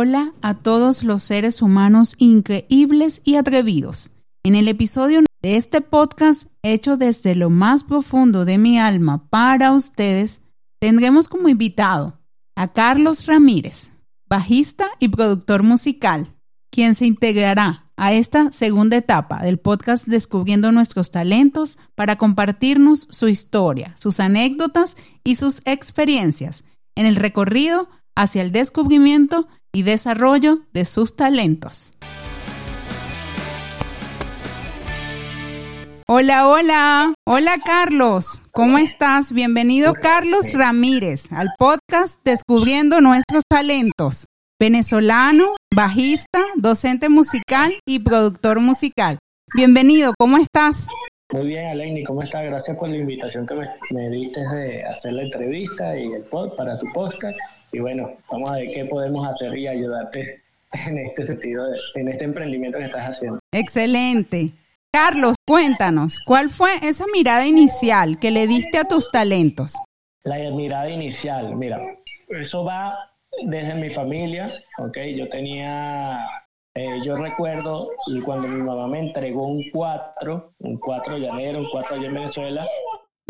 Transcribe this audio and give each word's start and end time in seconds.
hola 0.00 0.32
a 0.40 0.54
todos 0.54 1.02
los 1.02 1.22
seres 1.22 1.60
humanos 1.60 2.14
increíbles 2.16 3.20
y 3.22 3.34
atrevidos. 3.34 4.10
En 4.42 4.54
el 4.54 4.66
episodio 4.66 5.20
de 5.42 5.56
este 5.58 5.82
podcast, 5.82 6.46
hecho 6.62 6.96
desde 6.96 7.34
lo 7.34 7.50
más 7.50 7.84
profundo 7.84 8.46
de 8.46 8.56
mi 8.56 8.78
alma 8.78 9.28
para 9.28 9.72
ustedes, 9.72 10.40
tendremos 10.78 11.28
como 11.28 11.50
invitado 11.50 12.18
a 12.56 12.68
Carlos 12.68 13.26
Ramírez, 13.26 13.92
bajista 14.26 14.88
y 15.00 15.08
productor 15.08 15.64
musical, 15.64 16.34
quien 16.70 16.94
se 16.94 17.04
integrará 17.04 17.92
a 17.98 18.14
esta 18.14 18.52
segunda 18.52 18.96
etapa 18.96 19.42
del 19.42 19.58
podcast 19.58 20.06
Descubriendo 20.06 20.72
nuestros 20.72 21.10
talentos 21.10 21.76
para 21.94 22.16
compartirnos 22.16 23.06
su 23.10 23.28
historia, 23.28 23.94
sus 23.98 24.18
anécdotas 24.18 24.96
y 25.24 25.36
sus 25.36 25.60
experiencias 25.66 26.64
en 26.96 27.04
el 27.04 27.16
recorrido 27.16 27.90
hacia 28.16 28.40
el 28.40 28.50
descubrimiento 28.50 29.46
y 29.72 29.82
desarrollo 29.82 30.60
de 30.72 30.84
sus 30.84 31.16
talentos. 31.16 31.94
Hola, 36.12 36.48
hola, 36.48 37.14
hola 37.24 37.58
Carlos, 37.64 38.42
¿cómo 38.50 38.78
estás? 38.78 39.32
Bienvenido 39.32 39.94
Carlos 39.94 40.52
Ramírez 40.52 41.32
al 41.32 41.50
podcast 41.56 42.20
Descubriendo 42.24 43.00
nuestros 43.00 43.44
talentos. 43.48 44.26
Venezolano, 44.58 45.54
bajista, 45.72 46.40
docente 46.56 47.08
musical 47.08 47.78
y 47.86 48.00
productor 48.00 48.58
musical. 48.58 49.18
Bienvenido, 49.54 50.12
¿cómo 50.18 50.36
estás? 50.38 50.88
Muy 51.32 51.46
bien, 51.46 51.66
Aleini, 51.66 52.02
¿cómo 52.02 52.22
estás? 52.22 52.44
Gracias 52.44 52.76
por 52.76 52.88
la 52.88 52.96
invitación 52.96 53.46
que 53.46 53.54
me, 53.54 53.68
me 53.90 54.10
diste 54.10 54.40
de 54.40 54.82
hacer 54.82 55.12
la 55.12 55.22
entrevista 55.22 55.96
y 55.96 56.12
el 56.12 56.22
pod 56.24 56.56
para 56.56 56.76
tu 56.80 56.86
podcast. 56.92 57.38
Y 57.72 57.78
bueno, 57.78 58.16
vamos 58.30 58.52
a 58.52 58.56
ver 58.58 58.70
qué 58.72 58.84
podemos 58.84 59.26
hacer 59.26 59.56
y 59.56 59.68
ayudarte 59.68 60.42
en 60.72 60.98
este 60.98 61.26
sentido, 61.26 61.66
en 61.94 62.08
este 62.08 62.24
emprendimiento 62.24 62.78
que 62.78 62.84
estás 62.84 63.10
haciendo. 63.10 63.38
Excelente. 63.52 64.52
Carlos, 64.92 65.36
cuéntanos, 65.46 66.18
¿cuál 66.26 66.48
fue 66.48 66.70
esa 66.82 67.04
mirada 67.12 67.46
inicial 67.46 68.18
que 68.18 68.32
le 68.32 68.46
diste 68.48 68.78
a 68.78 68.84
tus 68.84 69.10
talentos? 69.10 69.74
La 70.24 70.36
mirada 70.50 70.88
inicial, 70.88 71.54
mira, 71.54 71.80
eso 72.28 72.64
va 72.64 72.96
desde 73.46 73.74
mi 73.74 73.90
familia, 73.90 74.52
¿ok? 74.78 74.98
Yo 75.16 75.28
tenía, 75.28 76.26
eh, 76.74 76.98
yo 77.04 77.16
recuerdo 77.16 77.90
cuando 78.24 78.48
mi 78.48 78.60
mamá 78.60 78.88
me 78.88 78.98
entregó 78.98 79.46
un 79.46 79.62
4, 79.70 80.54
un 80.58 80.78
4 80.78 81.18
llanero, 81.18 81.60
un 81.60 81.70
4 81.70 81.96
allá 81.96 82.06
en 82.06 82.14
Venezuela, 82.14 82.66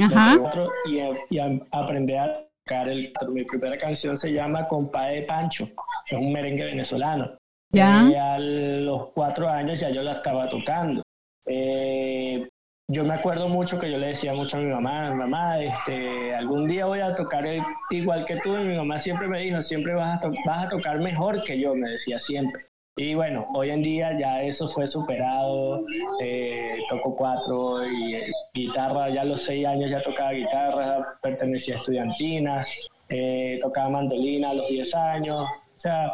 Ajá. 0.00 0.38
y, 0.86 0.98
y 1.36 1.38
aprendí 1.72 2.14
a 2.14 2.49
el 2.70 3.12
Mi 3.28 3.44
primera 3.44 3.76
canción 3.76 4.16
se 4.16 4.32
llama 4.32 4.66
Compa 4.66 5.06
de 5.06 5.22
Pancho, 5.22 5.68
es 6.06 6.18
un 6.18 6.32
merengue 6.32 6.64
venezolano. 6.64 7.36
Ya. 7.72 8.08
Y 8.10 8.14
a 8.14 8.38
los 8.38 9.08
cuatro 9.14 9.48
años 9.48 9.80
ya 9.80 9.90
yo 9.90 10.02
la 10.02 10.14
estaba 10.14 10.48
tocando. 10.48 11.02
Eh, 11.46 12.48
yo 12.88 13.04
me 13.04 13.14
acuerdo 13.14 13.48
mucho 13.48 13.78
que 13.78 13.90
yo 13.90 13.98
le 13.98 14.08
decía 14.08 14.34
mucho 14.34 14.56
a 14.56 14.60
mi 14.60 14.70
mamá, 14.70 15.14
mamá, 15.14 15.60
este, 15.62 16.34
algún 16.34 16.66
día 16.66 16.86
voy 16.86 17.00
a 17.00 17.14
tocar 17.14 17.44
igual 17.90 18.24
que 18.24 18.36
tú. 18.38 18.56
Y 18.56 18.64
mi 18.64 18.76
mamá 18.76 18.98
siempre 18.98 19.28
me 19.28 19.40
dijo, 19.40 19.62
siempre 19.62 19.94
vas 19.94 20.24
a, 20.24 20.28
vas 20.44 20.66
a 20.66 20.68
tocar 20.68 20.98
mejor 20.98 21.42
que 21.44 21.60
yo, 21.60 21.74
me 21.74 21.90
decía 21.90 22.18
siempre. 22.18 22.69
Y 22.96 23.14
bueno, 23.14 23.46
hoy 23.54 23.70
en 23.70 23.82
día 23.82 24.18
ya 24.18 24.42
eso 24.42 24.68
fue 24.68 24.86
superado. 24.86 25.84
Eh, 26.20 26.78
toco 26.90 27.16
cuatro 27.16 27.86
y 27.86 28.14
eh, 28.16 28.26
guitarra, 28.52 29.08
ya 29.10 29.22
a 29.22 29.24
los 29.24 29.42
seis 29.42 29.66
años 29.66 29.90
ya 29.90 30.02
tocaba 30.02 30.32
guitarra, 30.32 31.18
pertenecía 31.22 31.76
a 31.76 31.78
estudiantinas, 31.78 32.70
eh, 33.08 33.58
tocaba 33.62 33.90
mandolina 33.90 34.50
a 34.50 34.54
los 34.54 34.68
diez 34.68 34.94
años. 34.94 35.48
O 35.76 35.78
sea, 35.80 36.12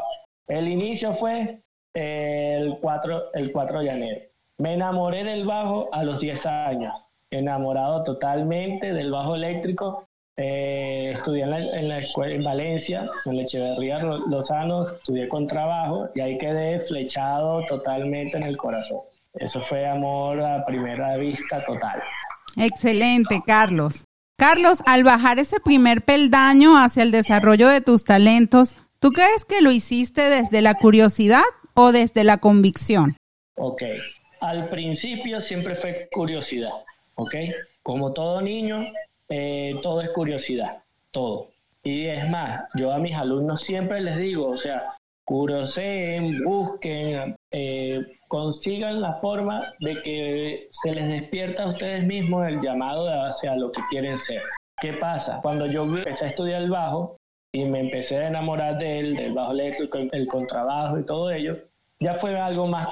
el 0.49 0.69
inicio 0.69 1.15
fue 1.15 1.61
el 1.95 2.79
4 2.81 3.33
el 3.35 3.53
cuatro 3.53 3.81
de 3.81 3.89
enero. 3.89 4.21
Me 4.59 4.75
enamoré 4.75 5.25
del 5.25 5.45
bajo 5.45 5.89
a 5.93 6.03
los 6.03 6.21
10 6.21 6.47
años, 6.47 6.95
enamorado 7.31 8.03
totalmente 8.05 8.93
del 8.93 9.11
bajo 9.11 9.35
eléctrico. 9.35 10.06
Eh, 10.39 11.13
estudié 11.15 11.45
en 11.45 11.89
la, 11.89 11.99
escuela 11.99 12.35
en 12.35 12.45
Valencia, 12.45 13.11
en 13.25 13.37
la 13.37 13.43
Echeverría 13.43 14.01
Lozano, 14.03 14.83
estudié 14.83 15.29
con 15.29 15.47
trabajo 15.47 16.11
y 16.15 16.21
ahí 16.21 16.37
quedé 16.37 16.79
flechado 16.81 17.65
totalmente 17.67 18.37
en 18.37 18.43
el 18.43 18.57
corazón. 18.59 19.01
Eso 19.35 19.63
fue 19.63 19.87
amor 19.87 20.41
a 20.43 20.67
primera 20.67 21.17
vista 21.17 21.65
total. 21.65 22.03
Excelente, 22.57 23.41
Carlos. 23.47 24.05
Carlos, 24.39 24.83
al 24.85 25.05
bajar 25.05 25.39
ese 25.39 25.59
primer 25.61 26.03
peldaño 26.03 26.77
hacia 26.77 27.03
el 27.03 27.11
desarrollo 27.11 27.69
de 27.69 27.81
tus 27.81 28.05
talentos, 28.05 28.77
¿tú 28.99 29.13
crees 29.13 29.47
que 29.47 29.63
lo 29.63 29.73
hiciste 29.73 30.29
desde 30.29 30.61
la 30.61 30.75
curiosidad 30.75 31.45
o 31.73 31.93
desde 31.93 32.25
la 32.25 32.37
convicción? 32.37 33.17
Ok, 33.57 33.83
al 34.41 34.69
principio 34.69 35.41
siempre 35.41 35.75
fue 35.75 36.09
curiosidad, 36.13 36.73
¿ok? 37.15 37.35
Como 37.83 38.13
todo 38.13 38.43
niño, 38.43 38.85
eh, 39.29 39.75
todo 39.83 40.01
es 40.01 40.11
curiosidad, 40.11 40.83
todo. 41.11 41.49
Y 41.83 42.07
es 42.07 42.29
más, 42.29 42.65
yo 42.75 42.93
a 42.93 42.99
mis 42.99 43.15
alumnos 43.15 43.61
siempre 43.61 44.01
les 44.01 44.17
digo, 44.17 44.49
o 44.49 44.57
sea, 44.57 44.97
curioseen, 45.25 46.43
busquen, 46.45 47.37
eh, 47.51 48.01
consigan 48.29 49.01
la 49.01 49.15
forma 49.15 49.73
de 49.81 50.03
que 50.03 50.69
se 50.71 50.93
les 50.93 51.09
despierta 51.09 51.65
a 51.65 51.69
ustedes 51.69 52.05
mismos 52.05 52.47
el 52.47 52.61
llamado 52.61 53.09
hacia 53.09 53.57
lo 53.57 53.71
que 53.73 53.83
quieren 53.91 54.17
ser. 54.17 54.43
¿Qué 54.81 54.95
pasa? 54.95 55.41
Cuando 55.43 55.67
yo 55.67 55.85
empecé 55.85 56.27
a 56.27 56.29
estudiar 56.29 56.63
el 56.63 56.71
bajo 56.71 57.17
y 57.53 57.65
me 57.65 57.81
empecé 57.81 58.19
a 58.19 58.29
enamorar 58.29 58.79
de 58.79 59.01
él, 59.01 59.17
del 59.17 59.33
bajo 59.33 59.53
eléctrico, 59.53 59.99
el 59.99 60.27
contrabajo 60.29 60.99
y 60.99 61.07
todo 61.07 61.31
ello, 61.31 61.57
ya 61.99 62.15
fue 62.15 62.39
algo 62.39 62.67
más 62.67 62.89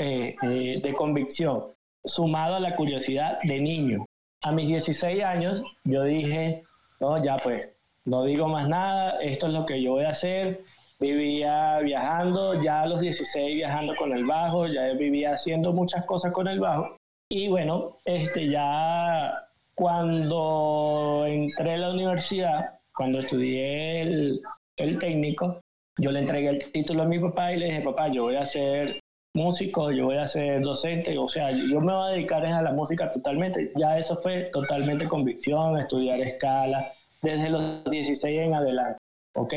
eh, 0.00 0.34
de 0.82 0.94
convicción, 0.94 1.64
sumado 2.04 2.56
a 2.56 2.60
la 2.60 2.74
curiosidad 2.74 3.38
de 3.42 3.60
niño. 3.60 4.06
A 4.42 4.52
mis 4.52 4.68
16 4.68 5.22
años 5.24 5.62
yo 5.84 6.04
dije, 6.04 6.62
no, 7.00 7.22
ya 7.22 7.36
pues, 7.38 7.70
no 8.04 8.24
digo 8.24 8.48
más 8.48 8.68
nada, 8.68 9.20
esto 9.20 9.48
es 9.48 9.52
lo 9.52 9.66
que 9.66 9.82
yo 9.82 9.92
voy 9.92 10.04
a 10.04 10.10
hacer. 10.10 10.62
Vivía 10.98 11.78
viajando, 11.80 12.60
ya 12.62 12.82
a 12.82 12.86
los 12.86 13.00
16 13.00 13.54
viajando 13.54 13.94
con 13.96 14.12
el 14.12 14.24
bajo, 14.24 14.66
ya 14.66 14.92
vivía 14.94 15.32
haciendo 15.32 15.72
muchas 15.72 16.06
cosas 16.06 16.32
con 16.32 16.48
el 16.48 16.60
bajo. 16.60 16.96
Y 17.28 17.48
bueno, 17.48 17.98
este, 18.04 18.48
ya 18.48 19.32
cuando 19.74 21.24
entré 21.26 21.74
a 21.74 21.78
la 21.78 21.90
universidad, 21.90 22.78
cuando 22.94 23.18
estudié 23.18 24.00
el, 24.02 24.40
el 24.76 24.98
técnico, 24.98 25.60
yo 25.98 26.10
le 26.10 26.20
entregué 26.20 26.48
el 26.48 26.72
título 26.72 27.02
a 27.02 27.06
mi 27.06 27.18
papá 27.18 27.52
y 27.52 27.58
le 27.58 27.66
dije, 27.66 27.80
papá, 27.80 28.08
yo 28.08 28.24
voy 28.24 28.36
a 28.36 28.44
ser 28.44 29.00
músico, 29.36 29.92
yo 29.92 30.06
voy 30.06 30.16
a 30.16 30.26
ser 30.26 30.60
docente, 30.62 31.16
o 31.16 31.28
sea, 31.28 31.52
yo 31.52 31.80
me 31.80 31.92
voy 31.92 32.08
a 32.08 32.14
dedicar 32.14 32.44
a 32.44 32.62
la 32.62 32.72
música 32.72 33.10
totalmente. 33.10 33.72
Ya 33.76 33.98
eso 33.98 34.16
fue 34.16 34.50
totalmente 34.52 35.06
convicción, 35.06 35.78
estudiar 35.78 36.18
escala, 36.20 36.92
desde 37.22 37.50
los 37.50 37.84
16 37.84 38.40
en 38.40 38.54
adelante, 38.54 38.98
¿ok? 39.34 39.54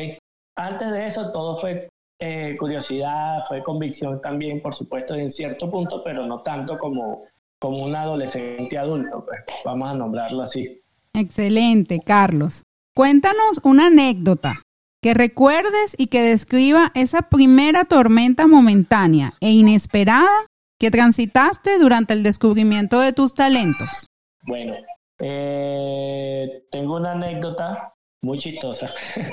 Antes 0.55 0.91
de 0.91 1.07
eso 1.07 1.31
todo 1.31 1.57
fue 1.57 1.89
eh, 2.19 2.55
curiosidad, 2.59 3.43
fue 3.47 3.63
convicción 3.63 4.21
también, 4.21 4.61
por 4.61 4.75
supuesto, 4.75 5.15
en 5.15 5.31
cierto 5.31 5.71
punto, 5.71 6.03
pero 6.03 6.25
no 6.25 6.41
tanto 6.41 6.77
como, 6.77 7.23
como 7.57 7.85
un 7.85 7.95
adolescente 7.95 8.77
adulto, 8.77 9.25
pues 9.25 9.39
vamos 9.63 9.89
a 9.89 9.93
nombrarlo 9.95 10.43
así. 10.43 10.81
Excelente, 11.13 11.99
Carlos. 12.05 12.63
Cuéntanos 12.93 13.61
una 13.63 13.87
anécdota 13.87 14.61
que 15.01 15.13
recuerdes 15.13 15.95
y 15.97 16.07
que 16.07 16.21
describa 16.21 16.91
esa 16.93 17.23
primera 17.23 17.85
tormenta 17.85 18.47
momentánea 18.47 19.33
e 19.39 19.51
inesperada 19.51 20.45
que 20.79 20.91
transitaste 20.91 21.79
durante 21.79 22.13
el 22.13 22.23
descubrimiento 22.23 22.99
de 22.99 23.13
tus 23.13 23.33
talentos. 23.33 24.07
Bueno, 24.43 24.75
eh, 25.19 26.63
tengo 26.71 26.97
una 26.97 27.13
anécdota 27.13 27.93
muy 28.21 28.37
chistosa. 28.37 28.91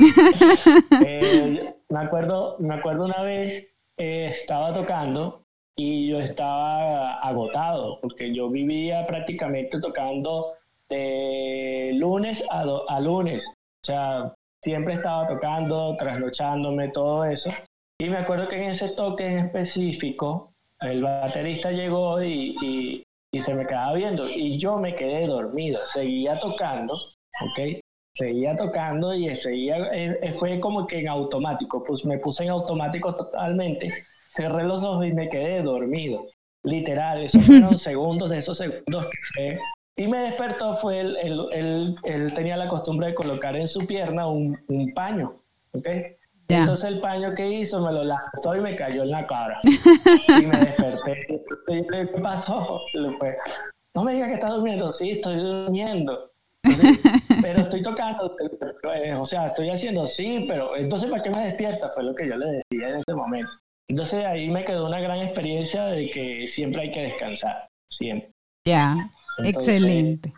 Eh, 1.08 1.74
me, 1.88 1.98
acuerdo, 1.98 2.56
me 2.58 2.74
acuerdo 2.74 3.04
una 3.04 3.22
vez, 3.22 3.66
eh, 3.96 4.30
estaba 4.32 4.72
tocando 4.74 5.42
y 5.76 6.08
yo 6.08 6.20
estaba 6.20 7.14
agotado 7.20 8.00
porque 8.00 8.34
yo 8.34 8.48
vivía 8.50 9.06
prácticamente 9.06 9.78
tocando 9.80 10.54
de 10.88 11.92
lunes 11.94 12.42
a, 12.50 12.64
a 12.88 13.00
lunes. 13.00 13.46
O 13.48 13.86
sea, 13.86 14.34
siempre 14.62 14.94
estaba 14.94 15.26
tocando, 15.28 15.96
trasnochándome, 15.96 16.88
todo 16.88 17.24
eso. 17.24 17.50
Y 17.98 18.08
me 18.08 18.18
acuerdo 18.18 18.48
que 18.48 18.56
en 18.56 18.70
ese 18.70 18.90
toque 18.90 19.26
en 19.26 19.38
específico, 19.38 20.52
el 20.80 21.02
baterista 21.02 21.70
llegó 21.70 22.22
y, 22.22 22.54
y, 22.62 23.02
se 23.40 23.54
me 23.54 23.66
quedaba 23.66 23.92
viendo 23.92 24.26
y 24.30 24.56
yo 24.56 24.78
me 24.78 24.94
quedé 24.94 25.26
dormido. 25.26 25.84
Seguía 25.84 26.38
tocando, 26.38 26.94
¿ok? 26.94 27.80
Seguía 28.14 28.56
tocando 28.56 29.14
y 29.14 29.34
seguía, 29.34 29.76
eh, 29.92 30.18
eh, 30.22 30.32
fue 30.32 30.58
como 30.58 30.86
que 30.86 31.00
en 31.00 31.08
automático, 31.08 31.84
pues 31.84 32.02
me 32.06 32.18
puse 32.18 32.44
en 32.44 32.50
automático 32.50 33.14
totalmente, 33.14 33.92
cerré 34.28 34.64
los 34.64 34.82
ojos 34.82 35.06
y 35.06 35.12
me 35.12 35.28
quedé 35.28 35.62
dormido. 35.62 36.24
Literal, 36.62 37.22
esos 37.22 37.44
fueron 37.44 37.76
segundos 37.76 38.30
de 38.30 38.38
esos 38.38 38.56
segundos 38.56 39.06
que 39.34 39.58
y 39.96 40.06
me 40.06 40.18
despertó, 40.18 40.76
fue 40.76 41.00
él, 41.00 41.16
él, 42.02 42.32
tenía 42.34 42.56
la 42.56 42.68
costumbre 42.68 43.08
de 43.08 43.14
colocar 43.14 43.56
en 43.56 43.66
su 43.66 43.86
pierna 43.86 44.26
un, 44.26 44.58
un 44.68 44.92
paño, 44.92 45.36
¿ok? 45.72 45.88
Entonces 46.48 46.88
el 46.90 47.00
paño 47.00 47.34
que 47.34 47.50
hizo 47.50 47.80
me 47.80 47.92
lo 47.92 48.04
lanzó 48.04 48.54
y 48.54 48.60
me 48.60 48.76
cayó 48.76 49.02
en 49.02 49.10
la 49.10 49.26
cara. 49.26 49.58
y 49.64 50.46
me 50.46 50.58
desperté. 50.58 51.44
¿Qué 51.66 52.06
pasó? 52.22 52.82
no 53.94 54.04
me 54.04 54.14
digas 54.14 54.28
que 54.28 54.34
estás 54.34 54.50
durmiendo. 54.50 54.90
Sí, 54.90 55.10
estoy 55.12 55.36
durmiendo. 55.36 56.30
pero 57.42 57.60
estoy 57.60 57.82
tocando, 57.82 58.36
eh, 58.94 59.14
o 59.14 59.24
sea, 59.24 59.48
estoy 59.48 59.70
haciendo 59.70 60.08
sí, 60.08 60.44
pero 60.48 60.76
entonces 60.76 61.08
¿para 61.08 61.22
qué 61.22 61.30
me 61.30 61.44
despierta? 61.44 61.88
Fue 61.90 62.02
lo 62.02 62.12
que 62.14 62.28
yo 62.28 62.36
le 62.36 62.46
decía 62.46 62.88
en 62.88 62.96
ese 62.96 63.14
momento. 63.14 63.50
Entonces 63.88 64.24
ahí 64.24 64.48
me 64.48 64.64
quedó 64.64 64.86
una 64.86 65.00
gran 65.00 65.20
experiencia 65.20 65.84
de 65.84 66.10
que 66.10 66.46
siempre 66.48 66.82
hay 66.82 66.90
que 66.90 67.02
descansar, 67.02 67.68
siempre. 67.88 68.30
Ya, 68.64 68.96
excelente. 69.44 70.32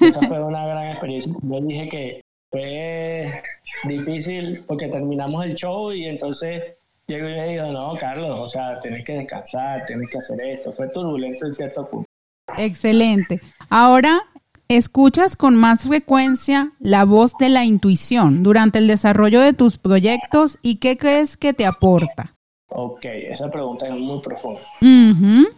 Esa 0.00 0.20
fue 0.20 0.42
una 0.42 0.66
gran 0.66 0.90
experiencia. 0.90 1.32
Yo 1.42 1.60
dije 1.60 1.88
que 1.88 2.20
fue 2.50 3.42
difícil 3.84 4.64
porque 4.66 4.88
terminamos 4.88 5.44
el 5.44 5.54
show 5.54 5.92
y 5.92 6.06
entonces 6.06 6.62
llego 7.06 7.28
y 7.28 7.32
le 7.32 7.48
digo, 7.48 7.66
no, 7.66 7.94
Carlos, 7.98 8.38
o 8.40 8.46
sea, 8.46 8.80
tienes 8.80 9.04
que 9.04 9.14
descansar, 9.14 9.84
tienes 9.86 10.08
que 10.10 10.18
hacer 10.18 10.40
esto. 10.40 10.72
Fue 10.72 10.88
turbulento 10.88 11.46
en 11.46 11.52
cierto 11.52 11.88
punto. 11.88 12.08
Excelente. 12.56 13.40
Ahora, 13.70 14.20
¿escuchas 14.68 15.36
con 15.36 15.56
más 15.56 15.84
frecuencia 15.84 16.72
la 16.78 17.04
voz 17.04 17.36
de 17.38 17.48
la 17.48 17.64
intuición 17.64 18.42
durante 18.42 18.78
el 18.78 18.86
desarrollo 18.86 19.40
de 19.40 19.54
tus 19.54 19.78
proyectos 19.78 20.58
y 20.62 20.76
qué 20.76 20.96
crees 20.96 21.36
que 21.36 21.52
te 21.52 21.64
aporta? 21.64 22.34
Ok, 22.68 23.04
esa 23.04 23.50
pregunta 23.50 23.86
es 23.86 23.94
muy 23.94 24.20
profunda. 24.20 24.60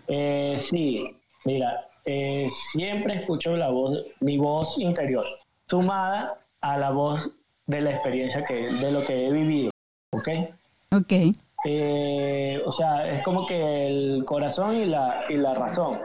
Eh, 0.09 0.57
sí, 0.59 1.05
mira, 1.45 1.89
eh, 2.05 2.47
siempre 2.49 3.15
escucho 3.15 3.57
la 3.57 3.71
voz, 3.71 4.05
mi 4.21 4.37
voz 4.37 4.79
interior, 4.79 5.25
sumada 5.69 6.39
a 6.61 6.79
la 6.79 6.91
voz 6.91 7.31
de 7.67 7.81
la 7.81 7.91
experiencia 7.91 8.45
que, 8.45 8.55
de 8.55 8.93
lo 8.93 9.05
que 9.05 9.27
he 9.27 9.33
vivido, 9.33 9.71
¿ok? 10.13 10.29
Ok. 10.95 11.13
Eh, 11.67 12.63
o 12.67 12.73
sea, 12.73 13.11
es 13.11 13.23
como 13.25 13.47
que 13.47 13.87
el 13.87 14.25
corazón 14.27 14.77
y 14.77 14.85
la, 14.85 15.25
y 15.31 15.37
la 15.37 15.55
razón, 15.55 15.99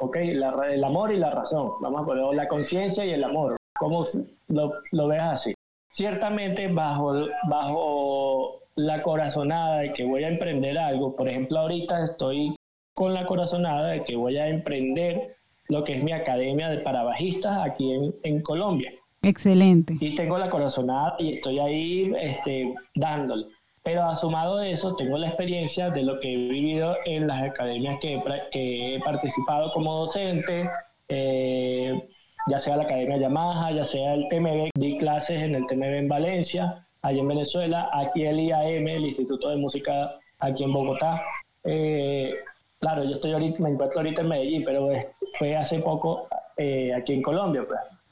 ¿ok? 0.00 0.16
el 0.16 0.82
amor 0.82 1.12
y 1.12 1.16
la 1.16 1.30
razón, 1.30 1.70
vamos 1.80 2.02
a 2.02 2.04
poner 2.04 2.34
la 2.34 2.48
conciencia 2.48 3.04
y 3.04 3.12
el 3.12 3.22
amor, 3.22 3.56
¿cómo 3.78 4.04
lo, 4.48 4.72
lo 4.90 5.08
ves 5.08 5.22
así? 5.22 5.54
Ciertamente 5.90 6.66
bajo, 6.66 7.14
bajo 7.48 8.62
la 8.74 9.00
corazonada 9.02 9.78
de 9.78 9.92
que 9.92 10.04
voy 10.04 10.24
a 10.24 10.28
emprender 10.28 10.76
algo, 10.76 11.14
por 11.14 11.28
ejemplo, 11.28 11.60
ahorita 11.60 12.02
estoy 12.02 12.54
con 12.98 13.14
la 13.14 13.26
corazonada 13.26 13.90
de 13.90 14.02
que 14.02 14.16
voy 14.16 14.36
a 14.38 14.48
emprender 14.48 15.36
lo 15.68 15.84
que 15.84 15.94
es 15.94 16.02
mi 16.02 16.10
academia 16.10 16.68
de 16.68 16.78
parabajistas 16.78 17.56
aquí 17.64 17.92
en, 17.92 18.12
en 18.24 18.42
Colombia. 18.42 18.92
Excelente. 19.22 19.96
Y 20.00 20.16
tengo 20.16 20.36
la 20.36 20.50
corazonada 20.50 21.14
y 21.20 21.34
estoy 21.34 21.60
ahí 21.60 22.12
este, 22.20 22.74
dándole. 22.96 23.46
Pero 23.84 24.02
asumado 24.02 24.56
de 24.56 24.72
eso, 24.72 24.96
tengo 24.96 25.16
la 25.16 25.28
experiencia 25.28 25.90
de 25.90 26.02
lo 26.02 26.18
que 26.18 26.32
he 26.32 26.36
vivido 26.36 26.96
en 27.04 27.28
las 27.28 27.40
academias 27.40 27.98
que, 28.00 28.20
que 28.50 28.96
he 28.96 29.00
participado 29.00 29.70
como 29.70 30.00
docente, 30.00 30.68
eh, 31.08 32.02
ya 32.48 32.58
sea 32.58 32.76
la 32.76 32.82
Academia 32.82 33.16
Yamaha, 33.18 33.70
ya 33.70 33.84
sea 33.84 34.14
el 34.14 34.26
TMB, 34.28 34.70
di 34.74 34.98
clases 34.98 35.40
en 35.40 35.54
el 35.54 35.66
TMB 35.68 35.84
en 35.84 36.08
Valencia, 36.08 36.84
allí 37.02 37.20
en 37.20 37.28
Venezuela, 37.28 37.90
aquí 37.92 38.24
el 38.24 38.40
IAM, 38.40 38.88
el 38.88 39.04
Instituto 39.04 39.50
de 39.50 39.56
Música 39.56 40.18
aquí 40.40 40.64
en 40.64 40.72
Bogotá. 40.72 41.22
Eh, 41.62 42.34
Claro, 42.80 43.04
yo 43.04 43.16
estoy 43.16 43.32
ahorita, 43.32 43.60
me 43.60 43.70
encuentro 43.70 43.98
ahorita 43.98 44.20
en 44.20 44.28
Medellín, 44.28 44.64
pero 44.64 44.88
fue 45.38 45.56
hace 45.56 45.80
poco 45.80 46.28
eh, 46.56 46.94
aquí 46.94 47.14
en 47.14 47.22
Colombia. 47.22 47.64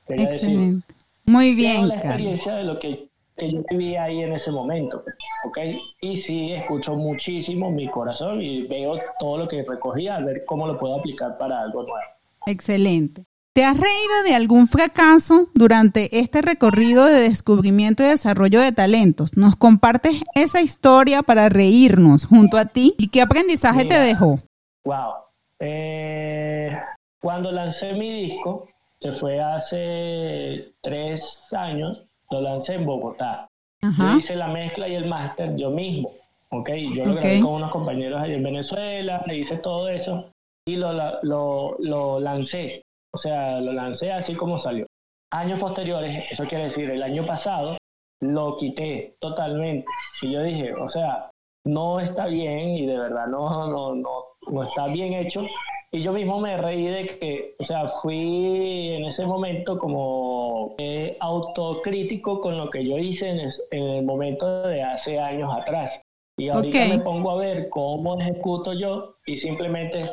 Pues, 0.06 0.20
Excelente. 0.20 0.94
Muy 1.24 1.54
bien, 1.54 1.88
la 1.88 1.96
experiencia 1.96 2.54
de 2.54 2.64
lo 2.64 2.78
que, 2.78 3.08
yo 3.36 3.62
viví 3.70 3.96
ahí 3.96 4.22
en 4.22 4.32
ese 4.32 4.50
momento, 4.50 5.02
pues, 5.02 5.16
¿ok? 5.44 5.58
Y 6.00 6.16
sí, 6.16 6.52
escucho 6.52 6.94
muchísimo 6.94 7.70
mi 7.70 7.88
corazón 7.88 8.40
y 8.40 8.66
veo 8.66 8.98
todo 9.18 9.38
lo 9.38 9.48
que 9.48 9.62
recogía, 9.62 10.16
a 10.16 10.20
ver 10.20 10.44
cómo 10.46 10.66
lo 10.66 10.78
puedo 10.78 10.98
aplicar 10.98 11.36
para 11.36 11.60
algo 11.60 11.82
nuevo. 11.82 11.98
Excelente. 12.46 13.24
¿Te 13.56 13.64
has 13.64 13.74
reído 13.74 14.22
de 14.26 14.34
algún 14.34 14.68
fracaso 14.68 15.48
durante 15.54 16.20
este 16.20 16.42
recorrido 16.42 17.06
de 17.06 17.20
descubrimiento 17.20 18.02
y 18.02 18.06
desarrollo 18.08 18.60
de 18.60 18.70
talentos? 18.72 19.36
¿Nos 19.36 19.56
compartes 19.56 20.22
esa 20.34 20.60
historia 20.60 21.22
para 21.22 21.48
reírnos 21.48 22.26
junto 22.26 22.58
a 22.58 22.66
ti? 22.66 22.94
¿Y 22.98 23.08
qué 23.08 23.22
aprendizaje 23.22 23.86
te 23.86 23.98
dejó? 23.98 24.40
Wow. 24.86 25.12
Eh, 25.60 26.74
cuando 27.20 27.52
lancé 27.52 27.92
mi 27.92 28.10
disco, 28.10 28.68
que 29.00 29.12
fue 29.12 29.40
hace 29.40 30.72
tres 30.80 31.52
años, 31.52 32.06
lo 32.30 32.40
lancé 32.40 32.74
en 32.74 32.86
Bogotá. 32.86 33.46
Yo 33.82 34.16
hice 34.16 34.34
la 34.34 34.48
mezcla 34.48 34.88
y 34.88 34.94
el 34.94 35.06
máster 35.06 35.54
yo 35.56 35.70
mismo. 35.70 36.10
¿ok? 36.50 36.70
Yo 36.94 37.04
lo 37.04 37.14
grabé 37.14 37.40
con 37.40 37.54
unos 37.54 37.70
compañeros 37.70 38.20
allí 38.20 38.34
en 38.34 38.42
Venezuela, 38.42 39.22
le 39.26 39.38
hice 39.38 39.58
todo 39.58 39.88
eso 39.88 40.30
y 40.66 40.76
lo, 40.76 40.92
lo, 41.22 41.76
lo 41.78 42.20
lancé. 42.20 42.82
O 43.12 43.18
sea, 43.18 43.60
lo 43.60 43.72
lancé 43.72 44.12
así 44.12 44.34
como 44.34 44.58
salió. 44.58 44.86
Años 45.32 45.58
posteriores, 45.60 46.24
eso 46.30 46.46
quiere 46.46 46.64
decir, 46.64 46.90
el 46.90 47.02
año 47.02 47.26
pasado, 47.26 47.76
lo 48.20 48.56
quité 48.56 49.16
totalmente. 49.20 49.86
Y 50.22 50.32
yo 50.32 50.42
dije, 50.42 50.74
o 50.74 50.88
sea, 50.88 51.30
no 51.66 52.00
está 52.00 52.26
bien 52.26 52.70
y 52.70 52.86
de 52.86 52.96
verdad 52.96 53.26
no, 53.26 53.68
no, 53.68 53.94
no, 53.94 54.10
no 54.48 54.62
está 54.62 54.86
bien 54.86 55.12
hecho. 55.12 55.44
Y 55.92 56.02
yo 56.02 56.12
mismo 56.12 56.40
me 56.40 56.56
reí 56.56 56.86
de 56.86 57.18
que, 57.18 57.54
o 57.58 57.64
sea, 57.64 57.88
fui 57.88 58.92
en 58.92 59.04
ese 59.04 59.26
momento 59.26 59.78
como 59.78 60.74
eh, 60.78 61.16
autocrítico 61.20 62.40
con 62.40 62.56
lo 62.56 62.70
que 62.70 62.84
yo 62.84 62.98
hice 62.98 63.28
en 63.28 63.40
el, 63.70 64.04
momento 64.04 64.62
de 64.62 64.82
hace 64.82 65.18
años 65.18 65.50
atrás. 65.54 66.00
Y 66.38 66.48
ahorita 66.48 66.86
me 66.86 66.98
pongo 67.00 67.30
a 67.30 67.36
ver 67.36 67.68
cómo 67.70 68.20
ejecuto 68.20 68.72
yo 68.72 69.16
y 69.26 69.36
simplemente, 69.36 70.04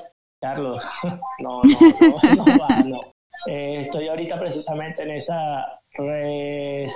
Carlos, 0.42 0.84
no, 1.40 1.62
no, 1.64 2.36
no, 2.36 2.36
no 2.36 2.46
va, 2.60 2.84
no. 2.84 3.00
Eh, 3.46 3.82
estoy 3.82 4.08
ahorita 4.08 4.40
precisamente 4.40 5.04
en 5.04 5.12
esa 5.12 5.82
estoy 5.92 6.88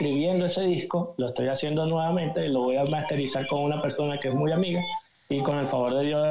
reescribiendo 0.00 0.46
ese 0.46 0.62
disco, 0.62 1.14
lo 1.18 1.28
estoy 1.28 1.48
haciendo 1.48 1.86
nuevamente, 1.86 2.48
lo 2.48 2.62
voy 2.62 2.76
a 2.76 2.84
masterizar 2.84 3.46
con 3.46 3.62
una 3.62 3.80
persona 3.82 4.18
que 4.18 4.28
es 4.28 4.34
muy 4.34 4.50
amiga 4.52 4.80
y 5.28 5.42
con 5.42 5.58
el 5.58 5.68
favor 5.68 5.94
de 5.94 6.06
Dios 6.06 6.26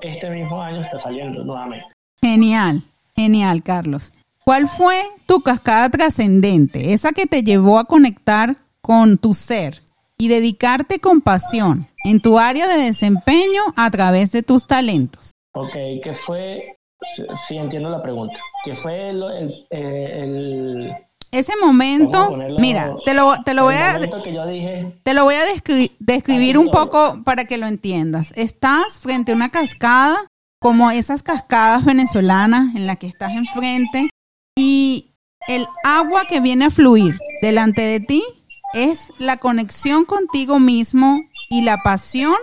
este 0.00 0.30
mismo 0.30 0.60
año 0.60 0.82
está 0.82 0.98
saliendo 0.98 1.44
nuevamente. 1.44 1.86
Genial, 2.20 2.82
genial, 3.14 3.62
Carlos. 3.62 4.12
¿Cuál 4.44 4.66
fue 4.66 5.00
tu 5.26 5.40
cascada 5.40 5.88
trascendente, 5.90 6.92
esa 6.92 7.12
que 7.12 7.26
te 7.26 7.42
llevó 7.42 7.78
a 7.78 7.84
conectar 7.84 8.56
con 8.80 9.18
tu 9.18 9.34
ser 9.34 9.80
y 10.18 10.28
dedicarte 10.28 10.98
con 10.98 11.20
pasión 11.20 11.86
en 12.04 12.20
tu 12.20 12.38
área 12.38 12.66
de 12.66 12.82
desempeño 12.82 13.62
a 13.76 13.90
través 13.90 14.32
de 14.32 14.42
tus 14.42 14.66
talentos? 14.66 15.32
Ok, 15.54 15.74
¿qué 16.02 16.14
fue? 16.26 16.76
Sí, 17.46 17.56
entiendo 17.56 17.90
la 17.90 18.02
pregunta. 18.02 18.38
¿Qué 18.64 18.74
fue 18.76 19.10
el, 19.10 19.66
el 19.70 20.92
ese 21.32 21.54
momento, 21.56 22.36
mira, 22.58 22.94
te 23.06 23.14
lo, 23.14 23.42
te 23.42 23.54
lo 23.54 23.64
voy 23.64 23.74
a 23.74 23.98
te 25.02 25.14
lo 25.14 25.24
voy 25.24 25.34
a 25.34 25.44
describir 25.98 26.58
un 26.58 26.70
poco 26.70 27.22
para 27.24 27.46
que 27.46 27.56
lo 27.56 27.66
entiendas. 27.66 28.32
Estás 28.36 28.98
frente 28.98 29.32
a 29.32 29.34
una 29.34 29.48
cascada, 29.48 30.26
como 30.60 30.90
esas 30.90 31.22
cascadas 31.22 31.86
venezolanas 31.86 32.76
en 32.76 32.86
las 32.86 32.98
que 32.98 33.06
estás 33.06 33.32
enfrente, 33.32 34.10
y 34.56 35.14
el 35.48 35.66
agua 35.82 36.26
que 36.28 36.40
viene 36.40 36.66
a 36.66 36.70
fluir 36.70 37.18
delante 37.40 37.80
de 37.80 38.00
ti 38.00 38.22
es 38.74 39.10
la 39.18 39.38
conexión 39.38 40.04
contigo 40.04 40.58
mismo 40.58 41.18
y 41.48 41.62
la 41.62 41.78
pasión 41.78 42.36